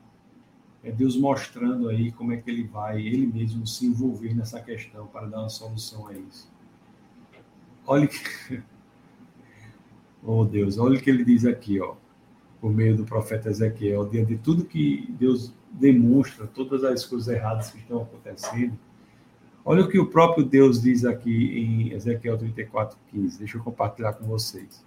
[0.83, 5.07] é Deus mostrando aí como é que ele vai, ele mesmo, se envolver nessa questão
[5.07, 6.51] para dar uma solução a isso.
[7.87, 8.63] Olha que.
[10.21, 11.95] Oh Deus, olha o que ele diz aqui, ó,
[12.61, 17.71] por meio do profeta Ezequiel, diante de tudo que Deus demonstra, todas as coisas erradas
[17.71, 18.77] que estão acontecendo,
[19.71, 23.39] Olha o que o próprio Deus diz aqui em Ezequiel 34, 15.
[23.39, 24.83] Deixa eu compartilhar com vocês.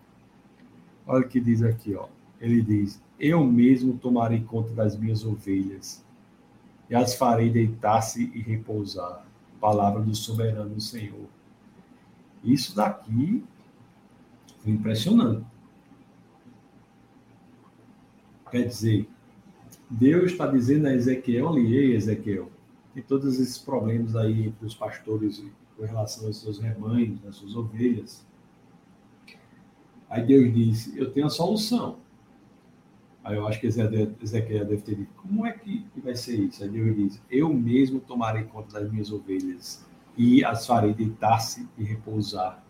[1.05, 2.07] Olha o que diz aqui, ó.
[2.39, 6.03] Ele diz: Eu mesmo tomarei conta das minhas ovelhas
[6.89, 9.23] e as farei deitar-se e repousar.
[9.59, 11.27] Palavra do soberano Senhor.
[12.43, 13.43] Isso daqui
[14.63, 15.45] foi impressionante.
[18.49, 19.07] Quer dizer,
[19.87, 22.49] Deus está dizendo a Ezequiel, olha Ezequiel,
[22.93, 25.43] tem todos esses problemas aí entre os pastores
[25.77, 28.25] com relação aos seus rebanhos, às suas ovelhas.
[30.09, 31.99] Aí Deus disse: Eu tenho a solução.
[33.23, 36.63] Aí eu acho que Ezequiel deve ter dito: Como é que vai ser isso?
[36.63, 39.85] Aí Deus diz: Eu mesmo tomarei conta das minhas ovelhas
[40.17, 42.63] e as farei deitar-se e repousar.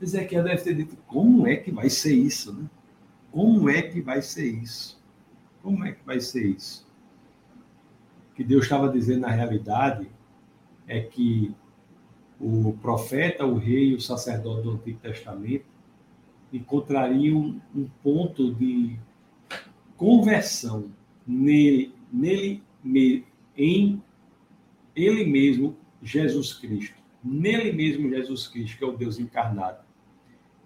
[0.00, 2.54] Ezequiel deve ter dito: Como é que vai ser isso?
[2.54, 2.68] Né?
[3.30, 4.98] Como é que vai ser isso?
[5.62, 6.85] Como é que vai ser isso?
[8.36, 10.06] Que Deus estava dizendo na realidade
[10.86, 11.54] é que
[12.38, 15.64] o profeta, o rei o sacerdote do Antigo Testamento
[16.52, 18.98] encontrariam um ponto de
[19.96, 20.92] conversão
[21.26, 23.24] nele, nele
[23.56, 24.02] em
[24.94, 26.96] ele mesmo, Jesus Cristo.
[27.24, 29.82] Nele mesmo, Jesus Cristo, que é o Deus encarnado.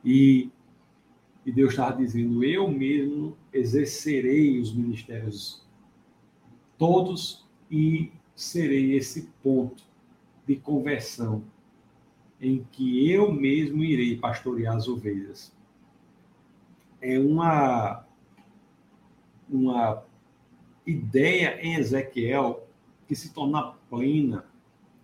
[0.05, 0.51] E,
[1.47, 5.65] e Deus estava dizendo: Eu mesmo exercerei os ministérios
[6.77, 9.83] todos e serei esse ponto
[10.47, 11.45] de conversão
[12.41, 15.55] em que eu mesmo irei pastorear as ovelhas.
[17.01, 18.05] É uma
[19.49, 20.05] uma
[20.87, 22.67] ideia em Ezequiel
[23.07, 24.45] que se torna plena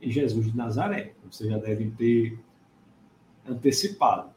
[0.01, 1.15] em Jesus de Nazaré.
[1.31, 2.39] Você já deve ter
[3.47, 4.31] antecipado.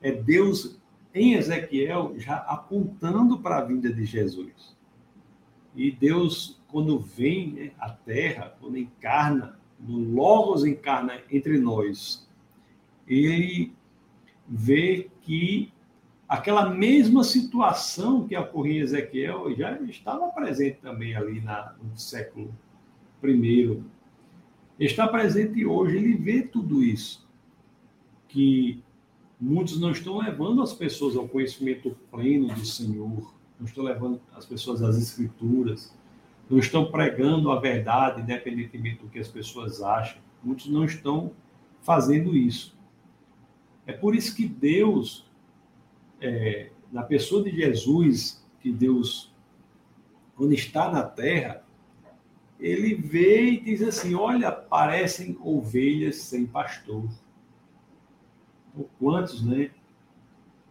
[0.00, 0.78] É Deus
[1.12, 4.76] em Ezequiel já apontando para a vinda de Jesus.
[5.74, 12.28] E Deus, quando vem né, à Terra, quando encarna, no Logos encarna entre nós,
[13.06, 13.72] ele
[14.48, 15.72] vê que
[16.28, 22.52] aquela mesma situação que ocorria em Ezequiel já estava presente também ali na, no século
[23.22, 23.80] I.
[24.76, 27.24] Está presente hoje, ele vê tudo isso.
[28.26, 28.82] Que
[29.40, 34.44] muitos não estão levando as pessoas ao conhecimento pleno do Senhor, não estão levando as
[34.44, 35.94] pessoas às Escrituras,
[36.48, 40.20] não estão pregando a verdade, independentemente do que as pessoas acham.
[40.42, 41.32] Muitos não estão
[41.82, 42.76] fazendo isso.
[43.86, 45.26] É por isso que Deus
[46.20, 49.32] é, na pessoa de Jesus, que Deus,
[50.36, 51.62] quando está na terra,
[52.58, 57.04] ele vê e diz assim: Olha, parecem ovelhas sem pastor.
[58.72, 59.70] Por quantos, né?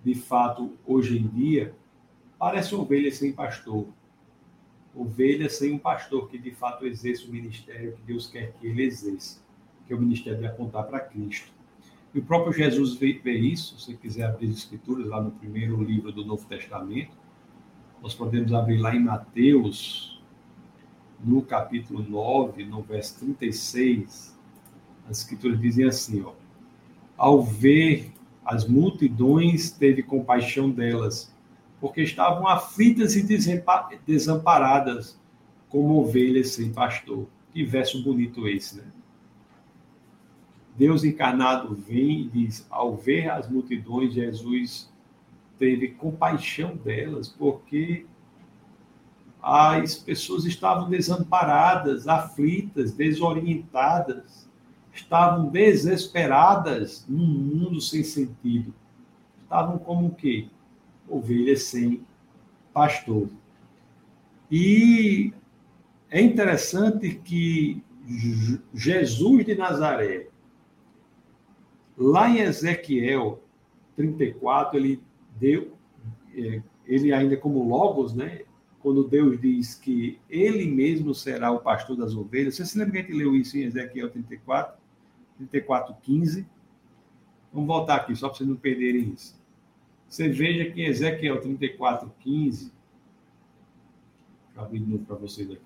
[0.03, 1.75] De fato, hoje em dia,
[2.37, 3.87] parecem ovelhas sem pastor.
[4.95, 8.83] Ovelhas sem um pastor que de fato exerce o ministério que Deus quer que ele
[8.83, 9.41] exerça,
[9.87, 11.51] que é o ministério de apontar para Cristo.
[12.13, 15.81] E o próprio Jesus vê, vê isso, se quiser abrir as escrituras, lá no primeiro
[15.83, 17.17] livro do Novo Testamento,
[18.01, 20.21] nós podemos abrir lá em Mateus,
[21.23, 24.37] no capítulo 9, no verso 36,
[25.09, 26.33] as escrituras dizem assim, ó,
[27.17, 28.11] ao ver
[28.45, 31.33] as multidões, teve compaixão delas,
[31.83, 33.27] porque estavam aflitas e
[34.07, 35.19] desamparadas,
[35.67, 37.27] como ovelhas sem pastor.
[37.51, 38.85] Que verso bonito esse, né?
[40.77, 44.89] Deus encarnado vem e diz: ao ver as multidões, Jesus
[45.59, 48.05] teve compaixão delas, porque
[49.41, 54.49] as pessoas estavam desamparadas, aflitas, desorientadas,
[54.93, 58.73] estavam desesperadas num mundo sem sentido.
[59.43, 60.47] Estavam como o quê?
[61.15, 62.05] Ovelhas sem
[62.73, 63.29] pastor.
[64.51, 65.33] E
[66.09, 67.83] é interessante que
[68.73, 70.27] Jesus de Nazaré,
[71.97, 73.41] Lá em Ezequiel
[73.95, 75.01] 34, ele
[75.39, 75.73] deu,
[76.35, 78.41] é, ele ainda como Logos, né?
[78.81, 82.55] Quando Deus diz que ele mesmo será o pastor das ovelhas.
[82.55, 84.75] Você se lembra que a gente leu isso em Ezequiel 34,
[85.37, 86.45] 34, 15?
[87.53, 89.39] Vamos voltar aqui, só para vocês não perderem isso.
[90.13, 92.65] Você veja que Ezequiel 34, 15.
[92.65, 92.73] Deixa
[94.55, 95.63] eu abrir de novo para vocês aqui.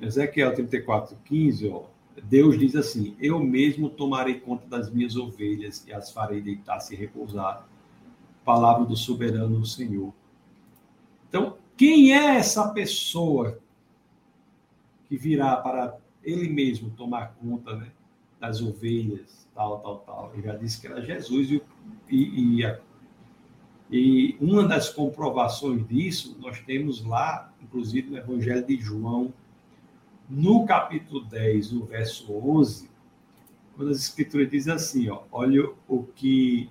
[0.00, 1.82] Ezequiel 34, 15, ó.
[2.22, 6.96] Deus diz assim: Eu mesmo tomarei conta das minhas ovelhas e as farei deitar-se e
[6.96, 7.66] repousar.
[8.44, 10.14] Palavra do soberano Senhor.
[11.28, 13.58] Então, quem é essa pessoa
[15.08, 17.90] que virá para ele mesmo tomar conta né,
[18.38, 20.30] das ovelhas, tal, tal, tal?
[20.34, 21.60] Ele já disse que era Jesus e,
[22.08, 22.64] e, e,
[23.90, 29.32] e uma das comprovações disso nós temos lá, inclusive no Evangelho de João
[30.28, 32.90] no capítulo 10, no verso 11,
[33.76, 36.68] quando as escrituras dizem assim, ó, olha o que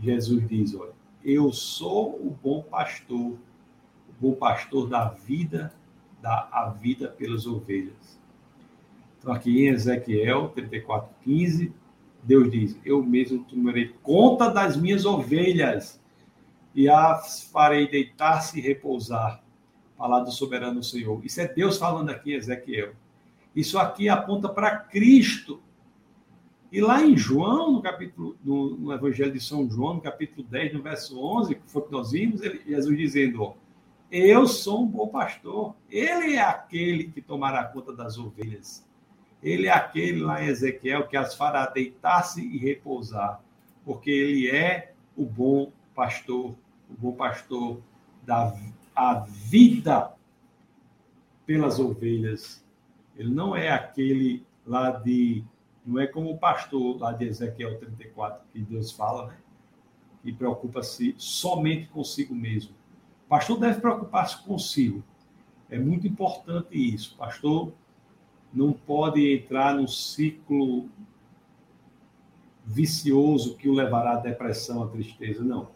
[0.00, 0.92] Jesus diz, olha,
[1.24, 3.38] eu sou o bom pastor, o
[4.20, 5.72] bom pastor da vida,
[6.20, 8.18] dá a vida pelas ovelhas.
[9.18, 11.72] Então, aqui em Ezequiel 34, 15,
[12.22, 16.00] Deus diz: Eu mesmo tomarei conta das minhas ovelhas
[16.74, 19.44] e as farei deitar-se e repousar
[19.96, 21.24] falar do soberano Senhor.
[21.24, 22.92] Isso é Deus falando aqui Ezequiel.
[23.54, 25.62] Isso aqui aponta para Cristo.
[26.72, 30.74] E lá em João, no capítulo, no, no, Evangelho de São João, no capítulo 10,
[30.74, 33.54] no verso 11, que foi que nós vimos, ele, Jesus dizendo, ó,
[34.10, 35.74] eu sou um bom pastor.
[35.88, 38.84] Ele é aquele que tomará conta das ovelhas.
[39.42, 43.40] Ele é aquele lá em Ezequiel que as fará deitar-se e repousar,
[43.84, 46.54] porque ele é o bom pastor,
[47.02, 47.80] o pastor
[48.24, 48.54] da,
[48.94, 50.12] a vida
[51.46, 52.64] pelas ovelhas.
[53.16, 55.44] Ele não é aquele lá de.
[55.84, 59.36] Não é como o pastor lá de Ezequiel 34, que Deus fala, né?
[60.22, 62.74] Que preocupa-se somente consigo mesmo.
[63.26, 65.04] O pastor deve preocupar-se consigo.
[65.68, 67.14] É muito importante isso.
[67.14, 67.72] O pastor
[68.52, 70.88] não pode entrar num ciclo
[72.64, 75.68] vicioso que o levará à depressão, à tristeza, não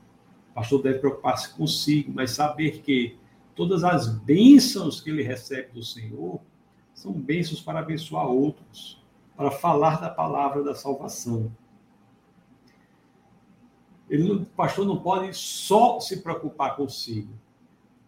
[0.59, 3.17] pastor deve preocupar-se consigo, mas saber que
[3.55, 6.41] todas as bênçãos que ele recebe do Senhor
[6.93, 9.01] são bênçãos para abençoar outros,
[9.37, 11.53] para falar da palavra da salvação.
[14.11, 17.33] Ele, o pastor não pode só se preocupar consigo,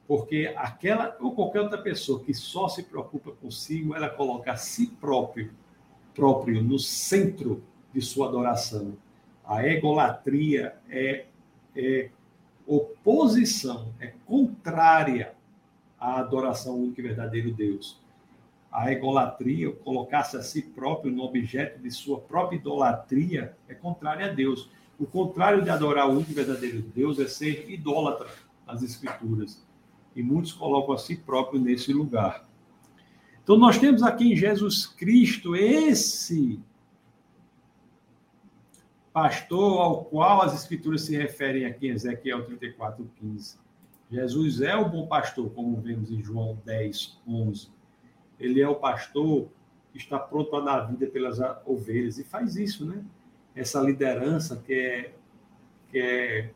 [0.09, 4.89] porque aquela ou qualquer outra pessoa que só se preocupa consigo, ela coloca a si
[5.01, 5.53] próprio,
[6.17, 7.63] próprio no centro
[7.95, 8.97] de sua adoração.
[9.45, 11.27] A egolatria é,
[11.77, 12.11] é
[12.71, 15.35] oposição, é contrária
[15.99, 18.01] à adoração única e verdadeiro Deus.
[18.71, 24.33] A egolatria, colocar-se a si próprio no objeto de sua própria idolatria, é contrária a
[24.33, 24.71] Deus.
[25.01, 28.29] O contrário de adorar o único e verdadeiro Deus é ser idólatra
[28.65, 29.61] nas Escrituras.
[30.15, 32.49] E muitos colocam a si próprio nesse lugar.
[33.43, 36.61] Então, nós temos aqui em Jesus Cristo esse
[39.13, 43.59] pastor ao qual as Escrituras se referem aqui em Ezequiel 34, 15.
[44.11, 47.69] Jesus é o bom pastor, como vemos em João 10, 11.
[48.39, 49.49] Ele é o pastor
[49.93, 53.05] que está pronto a dar vida pelas ovelhas e faz isso, né?
[53.55, 55.15] Essa liderança que é,
[55.91, 56.51] que é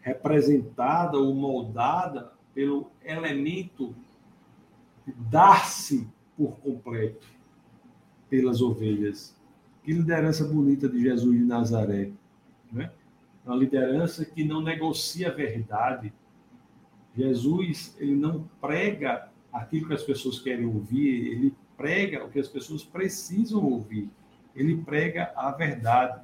[0.00, 3.94] representada ou moldada pelo elemento
[5.06, 7.26] dar-se por completo
[8.28, 9.36] pelas ovelhas.
[9.84, 12.10] Que liderança bonita de Jesus de Nazaré.
[12.72, 12.90] Né?
[13.44, 16.12] Uma liderança que não negocia a verdade.
[17.14, 22.48] Jesus, ele não prega aquilo que as pessoas querem ouvir, ele prega o que as
[22.48, 24.10] pessoas precisam ouvir.
[24.56, 26.22] Ele prega a verdade.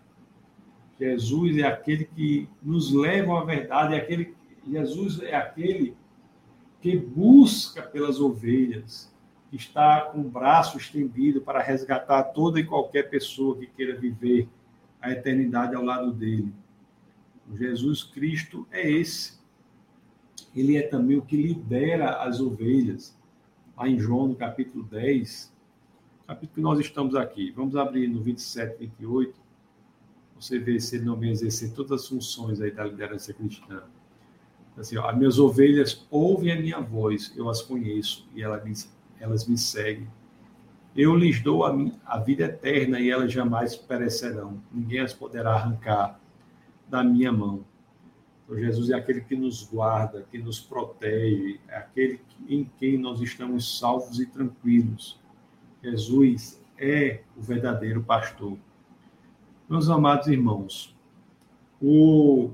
[0.99, 4.35] Jesus é aquele que nos leva à verdade, é aquele
[4.67, 5.97] Jesus é aquele
[6.81, 9.13] que busca pelas ovelhas,
[9.53, 14.49] está com o braço estendido para resgatar toda e qualquer pessoa que queira viver
[15.01, 16.53] a eternidade ao lado dele.
[17.57, 19.41] Jesus Cristo é esse.
[20.55, 23.17] Ele é também o que lidera as ovelhas.
[23.77, 25.53] Lá em João, no capítulo 10,
[26.27, 27.51] capítulo que nós estamos aqui.
[27.51, 29.35] Vamos abrir no 27, 28.
[30.39, 33.83] Você vê se ele não vem exercer todas as funções aí da liderança cristã.
[34.77, 38.73] Assim, ó, as minhas ovelhas ouvem a minha voz, eu as conheço e elas me,
[39.21, 40.09] elas me seguem.
[40.97, 44.61] Eu lhes dou a, a vida eterna e elas jamais perecerão.
[44.73, 46.19] Ninguém as poderá arrancar
[46.89, 47.65] da minha mão.
[48.45, 53.21] Então, Jesus é aquele que nos guarda, que nos protege, é aquele em quem nós
[53.21, 55.21] estamos salvos e tranquilos.
[55.83, 58.59] Jesus é o verdadeiro pastor.
[59.69, 60.97] Meus amados irmãos,
[61.81, 62.51] o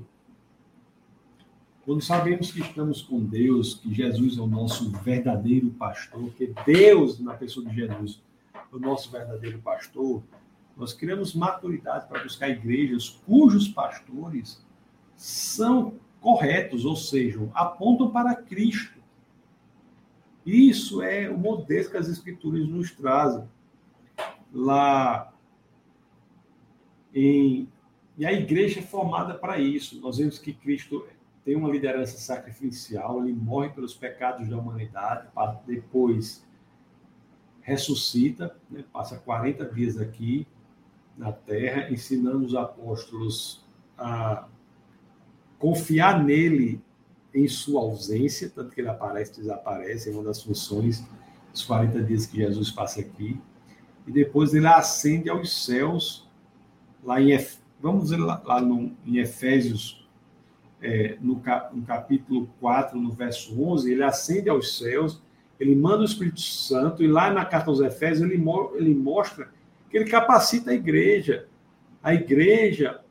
[1.87, 7.17] quando sabemos que estamos com Deus, que Jesus é o nosso verdadeiro pastor, que Deus,
[7.17, 8.21] na pessoa de Jesus,
[8.53, 10.21] é o nosso verdadeiro pastor,
[10.75, 14.61] nós criamos maturidade para buscar igrejas cujos pastores
[15.15, 18.99] são corretos, ou seja, apontam para Cristo.
[20.45, 23.47] Isso é o modelo que as Escrituras nos trazem.
[24.53, 25.33] Lá
[27.15, 27.69] em.
[28.17, 30.01] E a igreja é formada para isso.
[30.01, 31.05] Nós vemos que Cristo
[31.47, 35.29] tem uma liderança sacrificial, ele morre pelos pecados da humanidade,
[35.65, 36.45] depois
[37.61, 40.45] ressuscita, né, passa 40 dias aqui
[41.17, 43.65] na terra, ensinando os apóstolos
[43.97, 44.45] a
[45.57, 46.83] confiar nele
[47.33, 51.01] em sua ausência, tanto que ele aparece e desaparece, é uma das funções
[51.53, 53.39] dos 40 dias que Jesus passa aqui.
[54.05, 56.29] E depois ele ascende aos céus,
[57.01, 57.29] lá em,
[57.79, 60.05] vamos lá, lá no, em Efésios
[60.81, 61.41] é, no,
[61.73, 65.21] no capítulo 4, no verso 11, ele ascende aos céus,
[65.59, 68.43] ele manda o Espírito Santo, e lá na carta aos Efésios ele,
[68.75, 69.49] ele mostra
[69.89, 71.47] que ele capacita a igreja.
[72.03, 73.01] A igreja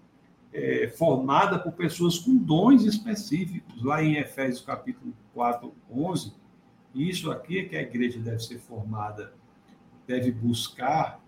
[0.53, 3.83] é, formada por pessoas com dons específicos.
[3.83, 6.33] Lá em Efésios capítulo 4, 11,
[6.95, 9.35] isso aqui é que a igreja deve ser formada,
[10.07, 11.21] deve buscar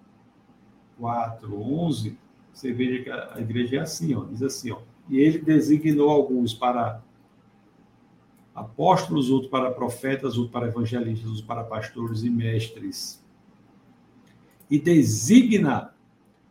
[0.98, 2.18] 4, 11,
[2.52, 6.52] você veja que a igreja é assim, ó, diz assim, ó, e ele designou alguns
[6.52, 7.02] para
[8.54, 13.24] apóstolos, outros para profetas, outros para evangelistas, outros para pastores e mestres.
[14.70, 15.94] E designa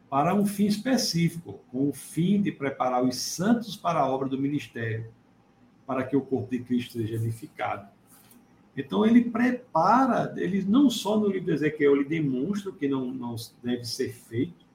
[0.09, 4.39] para um fim específico, com o fim de preparar os santos para a obra do
[4.39, 5.11] ministério,
[5.85, 7.87] para que o corpo de Cristo seja edificado.
[8.75, 13.05] Então ele prepara, ele não só no livro de Ezequiel ele demonstra o que não,
[13.11, 14.66] não deve ser feito,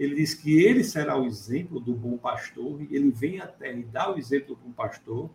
[0.00, 3.82] ele diz que ele será o exemplo do bom pastor, ele vem à terra e
[3.82, 5.28] dá o exemplo do bom pastor,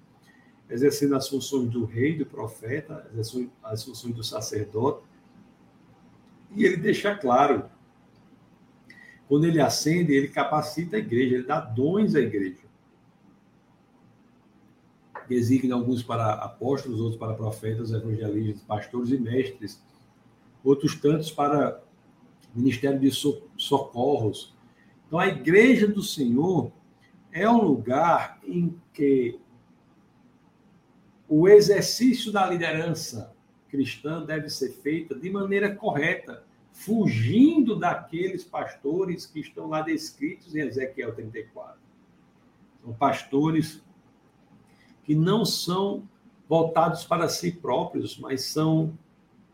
[0.68, 3.08] exercendo as funções do rei, do profeta,
[3.62, 5.06] as funções do sacerdote.
[6.56, 7.70] E ele deixa claro,
[9.28, 12.66] quando ele acende, ele capacita a igreja, ele dá dons à igreja.
[15.30, 19.80] Designa alguns para apóstolos, outros para profetas, evangelistas, pastores e mestres,
[20.64, 21.84] outros tantos para
[22.56, 24.55] ministério de socorros,
[25.16, 26.74] então, a igreja do Senhor
[27.32, 29.40] é um lugar em que
[31.26, 33.34] o exercício da liderança
[33.70, 36.44] cristã deve ser feita de maneira correta,
[36.74, 41.80] fugindo daqueles pastores que estão lá descritos em Ezequiel 34.
[42.84, 43.82] São pastores
[45.06, 46.04] que não são
[46.46, 48.98] voltados para si próprios, mas são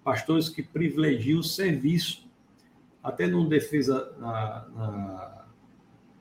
[0.04, 2.28] pastores que privilegiam o serviço.
[3.04, 5.41] Até no defesa na, na,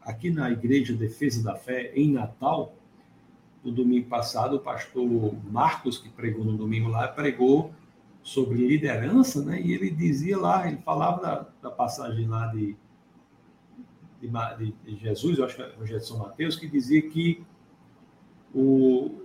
[0.02, 2.74] aqui na igreja Defesa da Fé em Natal,
[3.62, 5.06] no domingo passado, o pastor
[5.44, 7.72] Marcos, que pregou no domingo lá, pregou
[8.22, 9.60] sobre liderança, né?
[9.60, 12.76] E ele dizia lá, ele falava da, da passagem lá de,
[14.20, 17.44] de, de, Jesus, eu acho que é o Evangelho São Mateus, que dizia que
[18.54, 19.20] o,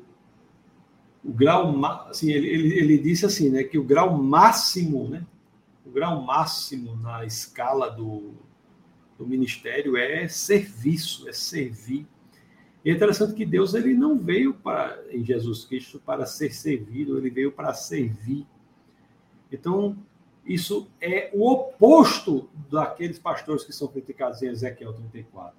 [1.24, 1.74] o grau,
[2.10, 5.26] assim, ele, ele, ele disse assim, né, que o grau máximo, né,
[5.86, 8.34] o grau máximo na escala do,
[9.18, 12.06] do ministério é serviço, é servir.
[12.84, 17.18] E é interessante que Deus ele não veio para em Jesus Cristo para ser servido,
[17.18, 18.46] ele veio para servir.
[19.52, 19.98] Então,
[20.46, 25.56] isso é o oposto daqueles pastores que são criticados em Ezequiel 34.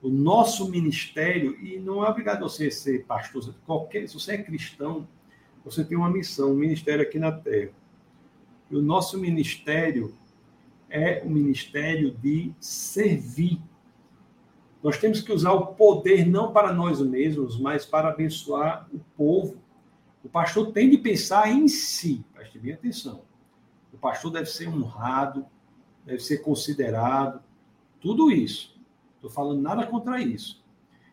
[0.00, 5.06] O nosso ministério, e não é obrigado você ser pastor, qualquer, se você é cristão,
[5.64, 7.70] você tem uma missão, um ministério aqui na terra.
[8.70, 10.14] E o nosso ministério
[10.92, 13.58] é o ministério de servir.
[14.82, 19.56] Nós temos que usar o poder não para nós mesmos, mas para abençoar o povo.
[20.22, 23.22] O pastor tem de pensar em si, preste bem atenção.
[23.92, 25.46] O pastor deve ser honrado,
[26.04, 27.40] deve ser considerado,
[28.00, 28.78] tudo isso.
[29.16, 30.62] Estou falando nada contra isso.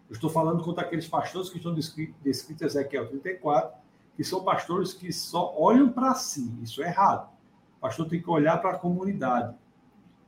[0.09, 3.79] Eu estou falando contra aqueles pastores que estão descritos em Ezequiel 34,
[4.17, 6.51] que são pastores que só olham para si.
[6.61, 7.29] Isso é errado.
[7.77, 9.55] O pastor tem que olhar para a comunidade.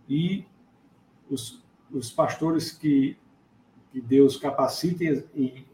[0.07, 0.45] E
[1.29, 3.17] os, os pastores que,
[3.91, 5.03] que Deus capacita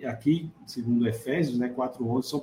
[0.05, 2.39] aqui, segundo Efésios né, 4.11, são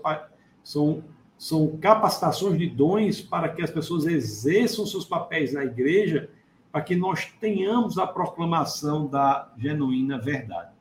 [0.65, 1.05] são,
[1.37, 6.31] são capacitações de dons para que as pessoas exerçam seus papéis na igreja,
[6.73, 10.73] para que nós tenhamos a proclamação da genuína verdade.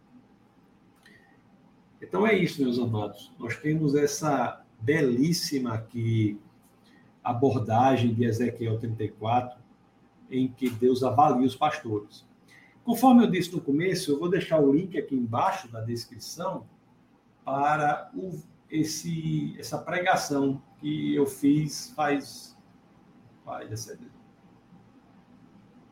[2.01, 3.31] Então é isso, meus amados.
[3.37, 6.39] Nós temos essa belíssima aqui
[7.23, 9.57] abordagem de Ezequiel 34,
[10.33, 12.25] em que Deus avalia os pastores.
[12.83, 16.65] Conforme eu disse no começo, eu vou deixar o link aqui embaixo da descrição
[17.45, 18.41] para o
[18.73, 22.57] esse, essa pregação que eu fiz faz,
[23.45, 23.99] faz,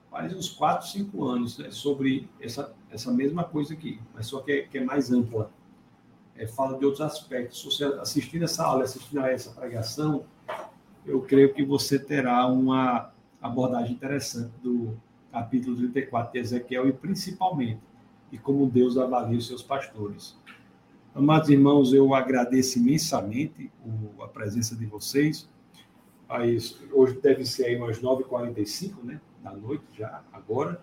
[0.10, 4.52] faz uns 4, 5 anos né, sobre essa, essa mesma coisa aqui, mas só que
[4.52, 5.52] é, que é mais ampla.
[6.36, 7.60] É, fala de outros aspectos.
[7.60, 10.26] Se você assistindo essa aula, assistindo a essa pregação,
[11.06, 13.12] eu creio que você terá uma
[13.42, 14.96] abordagem interessante do
[15.32, 17.82] capítulo 34 de Ezequiel e principalmente
[18.32, 20.38] de como Deus avalia os seus pastores.
[21.14, 23.70] Amados irmãos, eu agradeço imensamente
[24.22, 25.50] a presença de vocês.
[26.94, 30.82] hoje deve ser aí umas 9h45 né, da noite, já agora.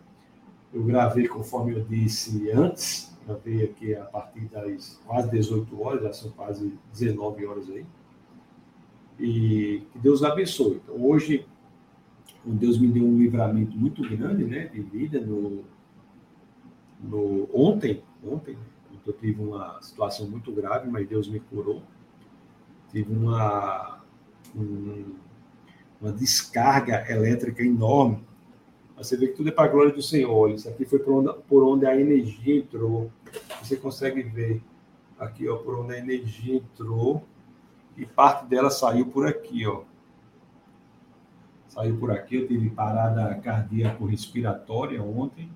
[0.72, 6.12] Eu gravei, conforme eu disse antes, gravei aqui a partir das quase 18 horas, já
[6.12, 7.86] são quase 19 horas aí.
[9.18, 10.82] E que Deus abençoe.
[10.84, 11.46] Então, hoje,
[12.44, 15.64] Deus me deu um livramento muito grande né, de vida no,
[17.00, 18.56] no ontem, ontem,
[19.08, 21.82] eu tive uma situação muito grave, mas Deus me curou.
[22.90, 24.00] Tive uma,
[24.54, 25.14] um,
[26.00, 28.22] uma descarga elétrica enorme.
[28.96, 30.50] Você vê que tudo é para a glória do Senhor.
[30.50, 33.10] Isso aqui foi por onde, por onde a energia entrou.
[33.62, 34.62] Você consegue ver
[35.18, 37.24] aqui, ó, por onde a energia entrou
[37.96, 39.82] e parte dela saiu por aqui, ó.
[41.78, 42.34] Saiu por aqui.
[42.34, 45.48] Eu tive parada cardíaco-respiratória ontem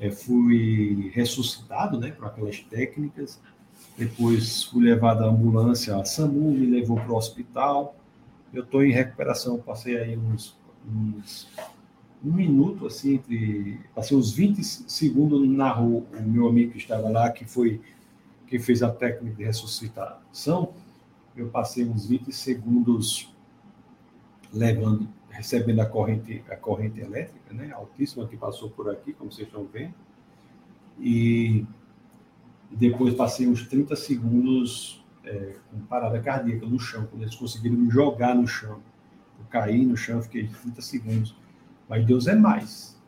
[0.00, 3.38] é, fui ressuscitado né, por aquelas técnicas.
[3.96, 7.94] Depois fui levado à ambulância, a SAMU me levou para o hospital.
[8.54, 10.56] Eu estou em recuperação, passei aí uns,
[10.88, 11.46] uns,
[12.24, 13.78] um minuto, assim, entre.
[13.94, 17.82] Passei uns 20 segundos, narrou o meu amigo que estava lá, que foi
[18.46, 20.72] quem fez a técnica de ressuscitação.
[21.36, 23.28] Eu passei uns 20 segundos
[24.52, 29.48] levando recebendo a corrente, a corrente elétrica, né, altíssima que passou por aqui, como vocês
[29.48, 29.94] estão vendo.
[30.98, 31.66] E
[32.70, 37.90] depois passei uns 30 segundos é, com parada cardíaca no chão, quando eles conseguiram me
[37.90, 38.80] jogar no chão.
[39.38, 41.36] Eu caí no chão, fiquei 30 segundos.
[41.88, 43.00] Mas Deus é mais.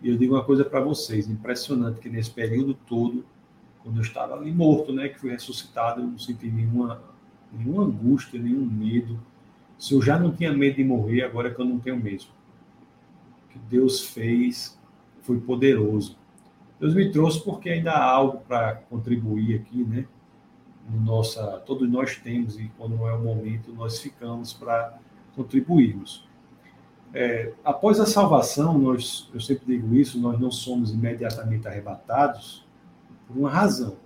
[0.00, 3.24] E eu digo uma coisa para vocês, impressionante, que nesse período todo,
[3.82, 7.02] quando eu estava ali morto, né, que fui ressuscitado, eu não senti nenhuma,
[7.52, 9.18] nenhuma angústia, nenhum medo,
[9.78, 12.30] se eu já não tinha medo de morrer, agora é que eu não tenho mesmo.
[13.44, 14.78] O que Deus fez
[15.22, 16.16] foi poderoso.
[16.78, 20.06] Deus me trouxe porque ainda há algo para contribuir aqui, né?
[20.88, 24.98] No nossa, todos nós temos e quando não é o momento nós ficamos para
[25.34, 26.28] contribuirmos.
[27.12, 32.66] É, após a salvação, nós, eu sempre digo isso, nós não somos imediatamente arrebatados
[33.26, 33.96] por uma razão,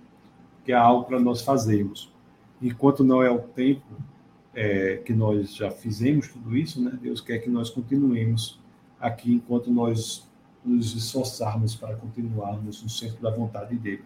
[0.63, 2.13] que é algo para nós fazermos.
[2.61, 3.85] enquanto não é o tempo
[4.53, 6.97] é, que nós já fizemos tudo isso, né?
[7.01, 8.59] Deus quer que nós continuemos
[8.99, 10.27] aqui enquanto nós
[10.63, 14.03] nos esforçarmos para continuarmos no centro da vontade dele.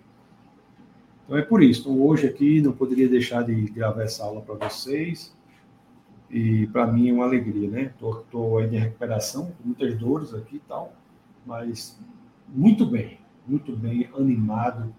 [1.26, 1.82] Então é por isso.
[1.82, 5.36] Então, hoje aqui não poderia deixar de gravar essa aula para vocês.
[6.30, 7.94] E para mim é uma alegria, né?
[7.94, 10.94] Estou aí de recuperação, com muitas dores aqui e tal,
[11.46, 12.00] mas
[12.48, 14.94] muito bem, muito bem, animado,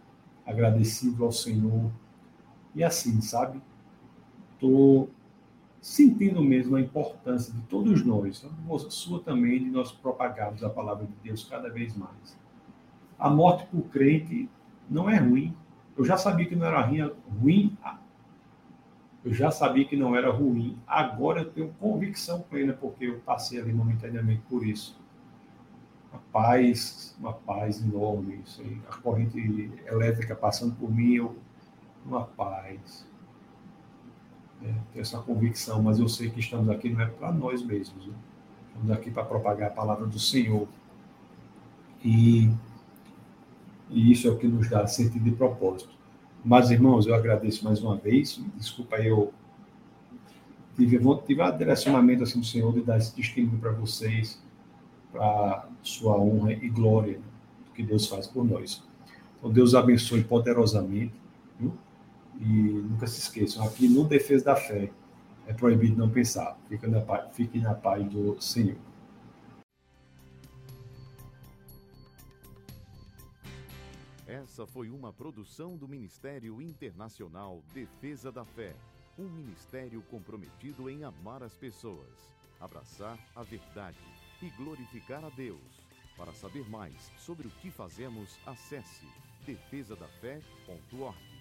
[0.47, 1.91] agradecido ao Senhor.
[2.73, 3.61] E assim, sabe?
[4.55, 5.11] Estou
[5.85, 8.43] sentindo mesmo a importância de todos nós,
[8.89, 12.39] sua também, de nós propagarmos a palavra de Deus cada vez mais.
[13.18, 14.49] A morte por crente
[14.89, 15.55] não é ruim.
[15.95, 17.76] Eu já sabia que não era ruim.
[19.22, 20.78] Eu já sabia que não era ruim.
[20.87, 24.99] Agora eu tenho convicção plena, porque eu passei ali momentaneamente por isso.
[26.11, 28.41] Uma paz, uma paz enorme.
[28.43, 28.80] Isso aí.
[28.89, 31.37] A corrente elétrica passando por mim, eu,
[32.07, 33.07] uma paz
[34.93, 38.15] ter essa convicção, mas eu sei que estamos aqui não é para nós mesmos, né?
[38.69, 40.67] estamos aqui para propagar a palavra do Senhor.
[42.05, 42.51] E,
[43.91, 45.95] e isso é o que nos dá sentido e propósito.
[46.45, 49.33] Mas, irmãos, eu agradeço mais uma vez, desculpa eu
[50.77, 54.43] tive, tive a direcionamento assim, do Senhor de dar esse testemunho para vocês,
[55.11, 57.25] para sua honra e glória né,
[57.67, 58.83] do que Deus faz por nós.
[59.39, 61.15] Então, Deus abençoe poderosamente.
[62.41, 64.91] E nunca se esqueçam, aqui no Defesa da Fé
[65.47, 66.59] é proibido não pensar.
[66.68, 68.76] Fique na paz, na paz do Senhor.
[74.26, 78.74] Essa foi uma produção do Ministério Internacional Defesa da Fé,
[79.18, 82.30] um ministério comprometido em amar as pessoas,
[82.61, 83.99] abraçar a verdade
[84.43, 85.61] e glorificar a Deus.
[86.16, 89.07] Para saber mais sobre o que fazemos, acesse
[89.47, 91.34] defesadafé.org.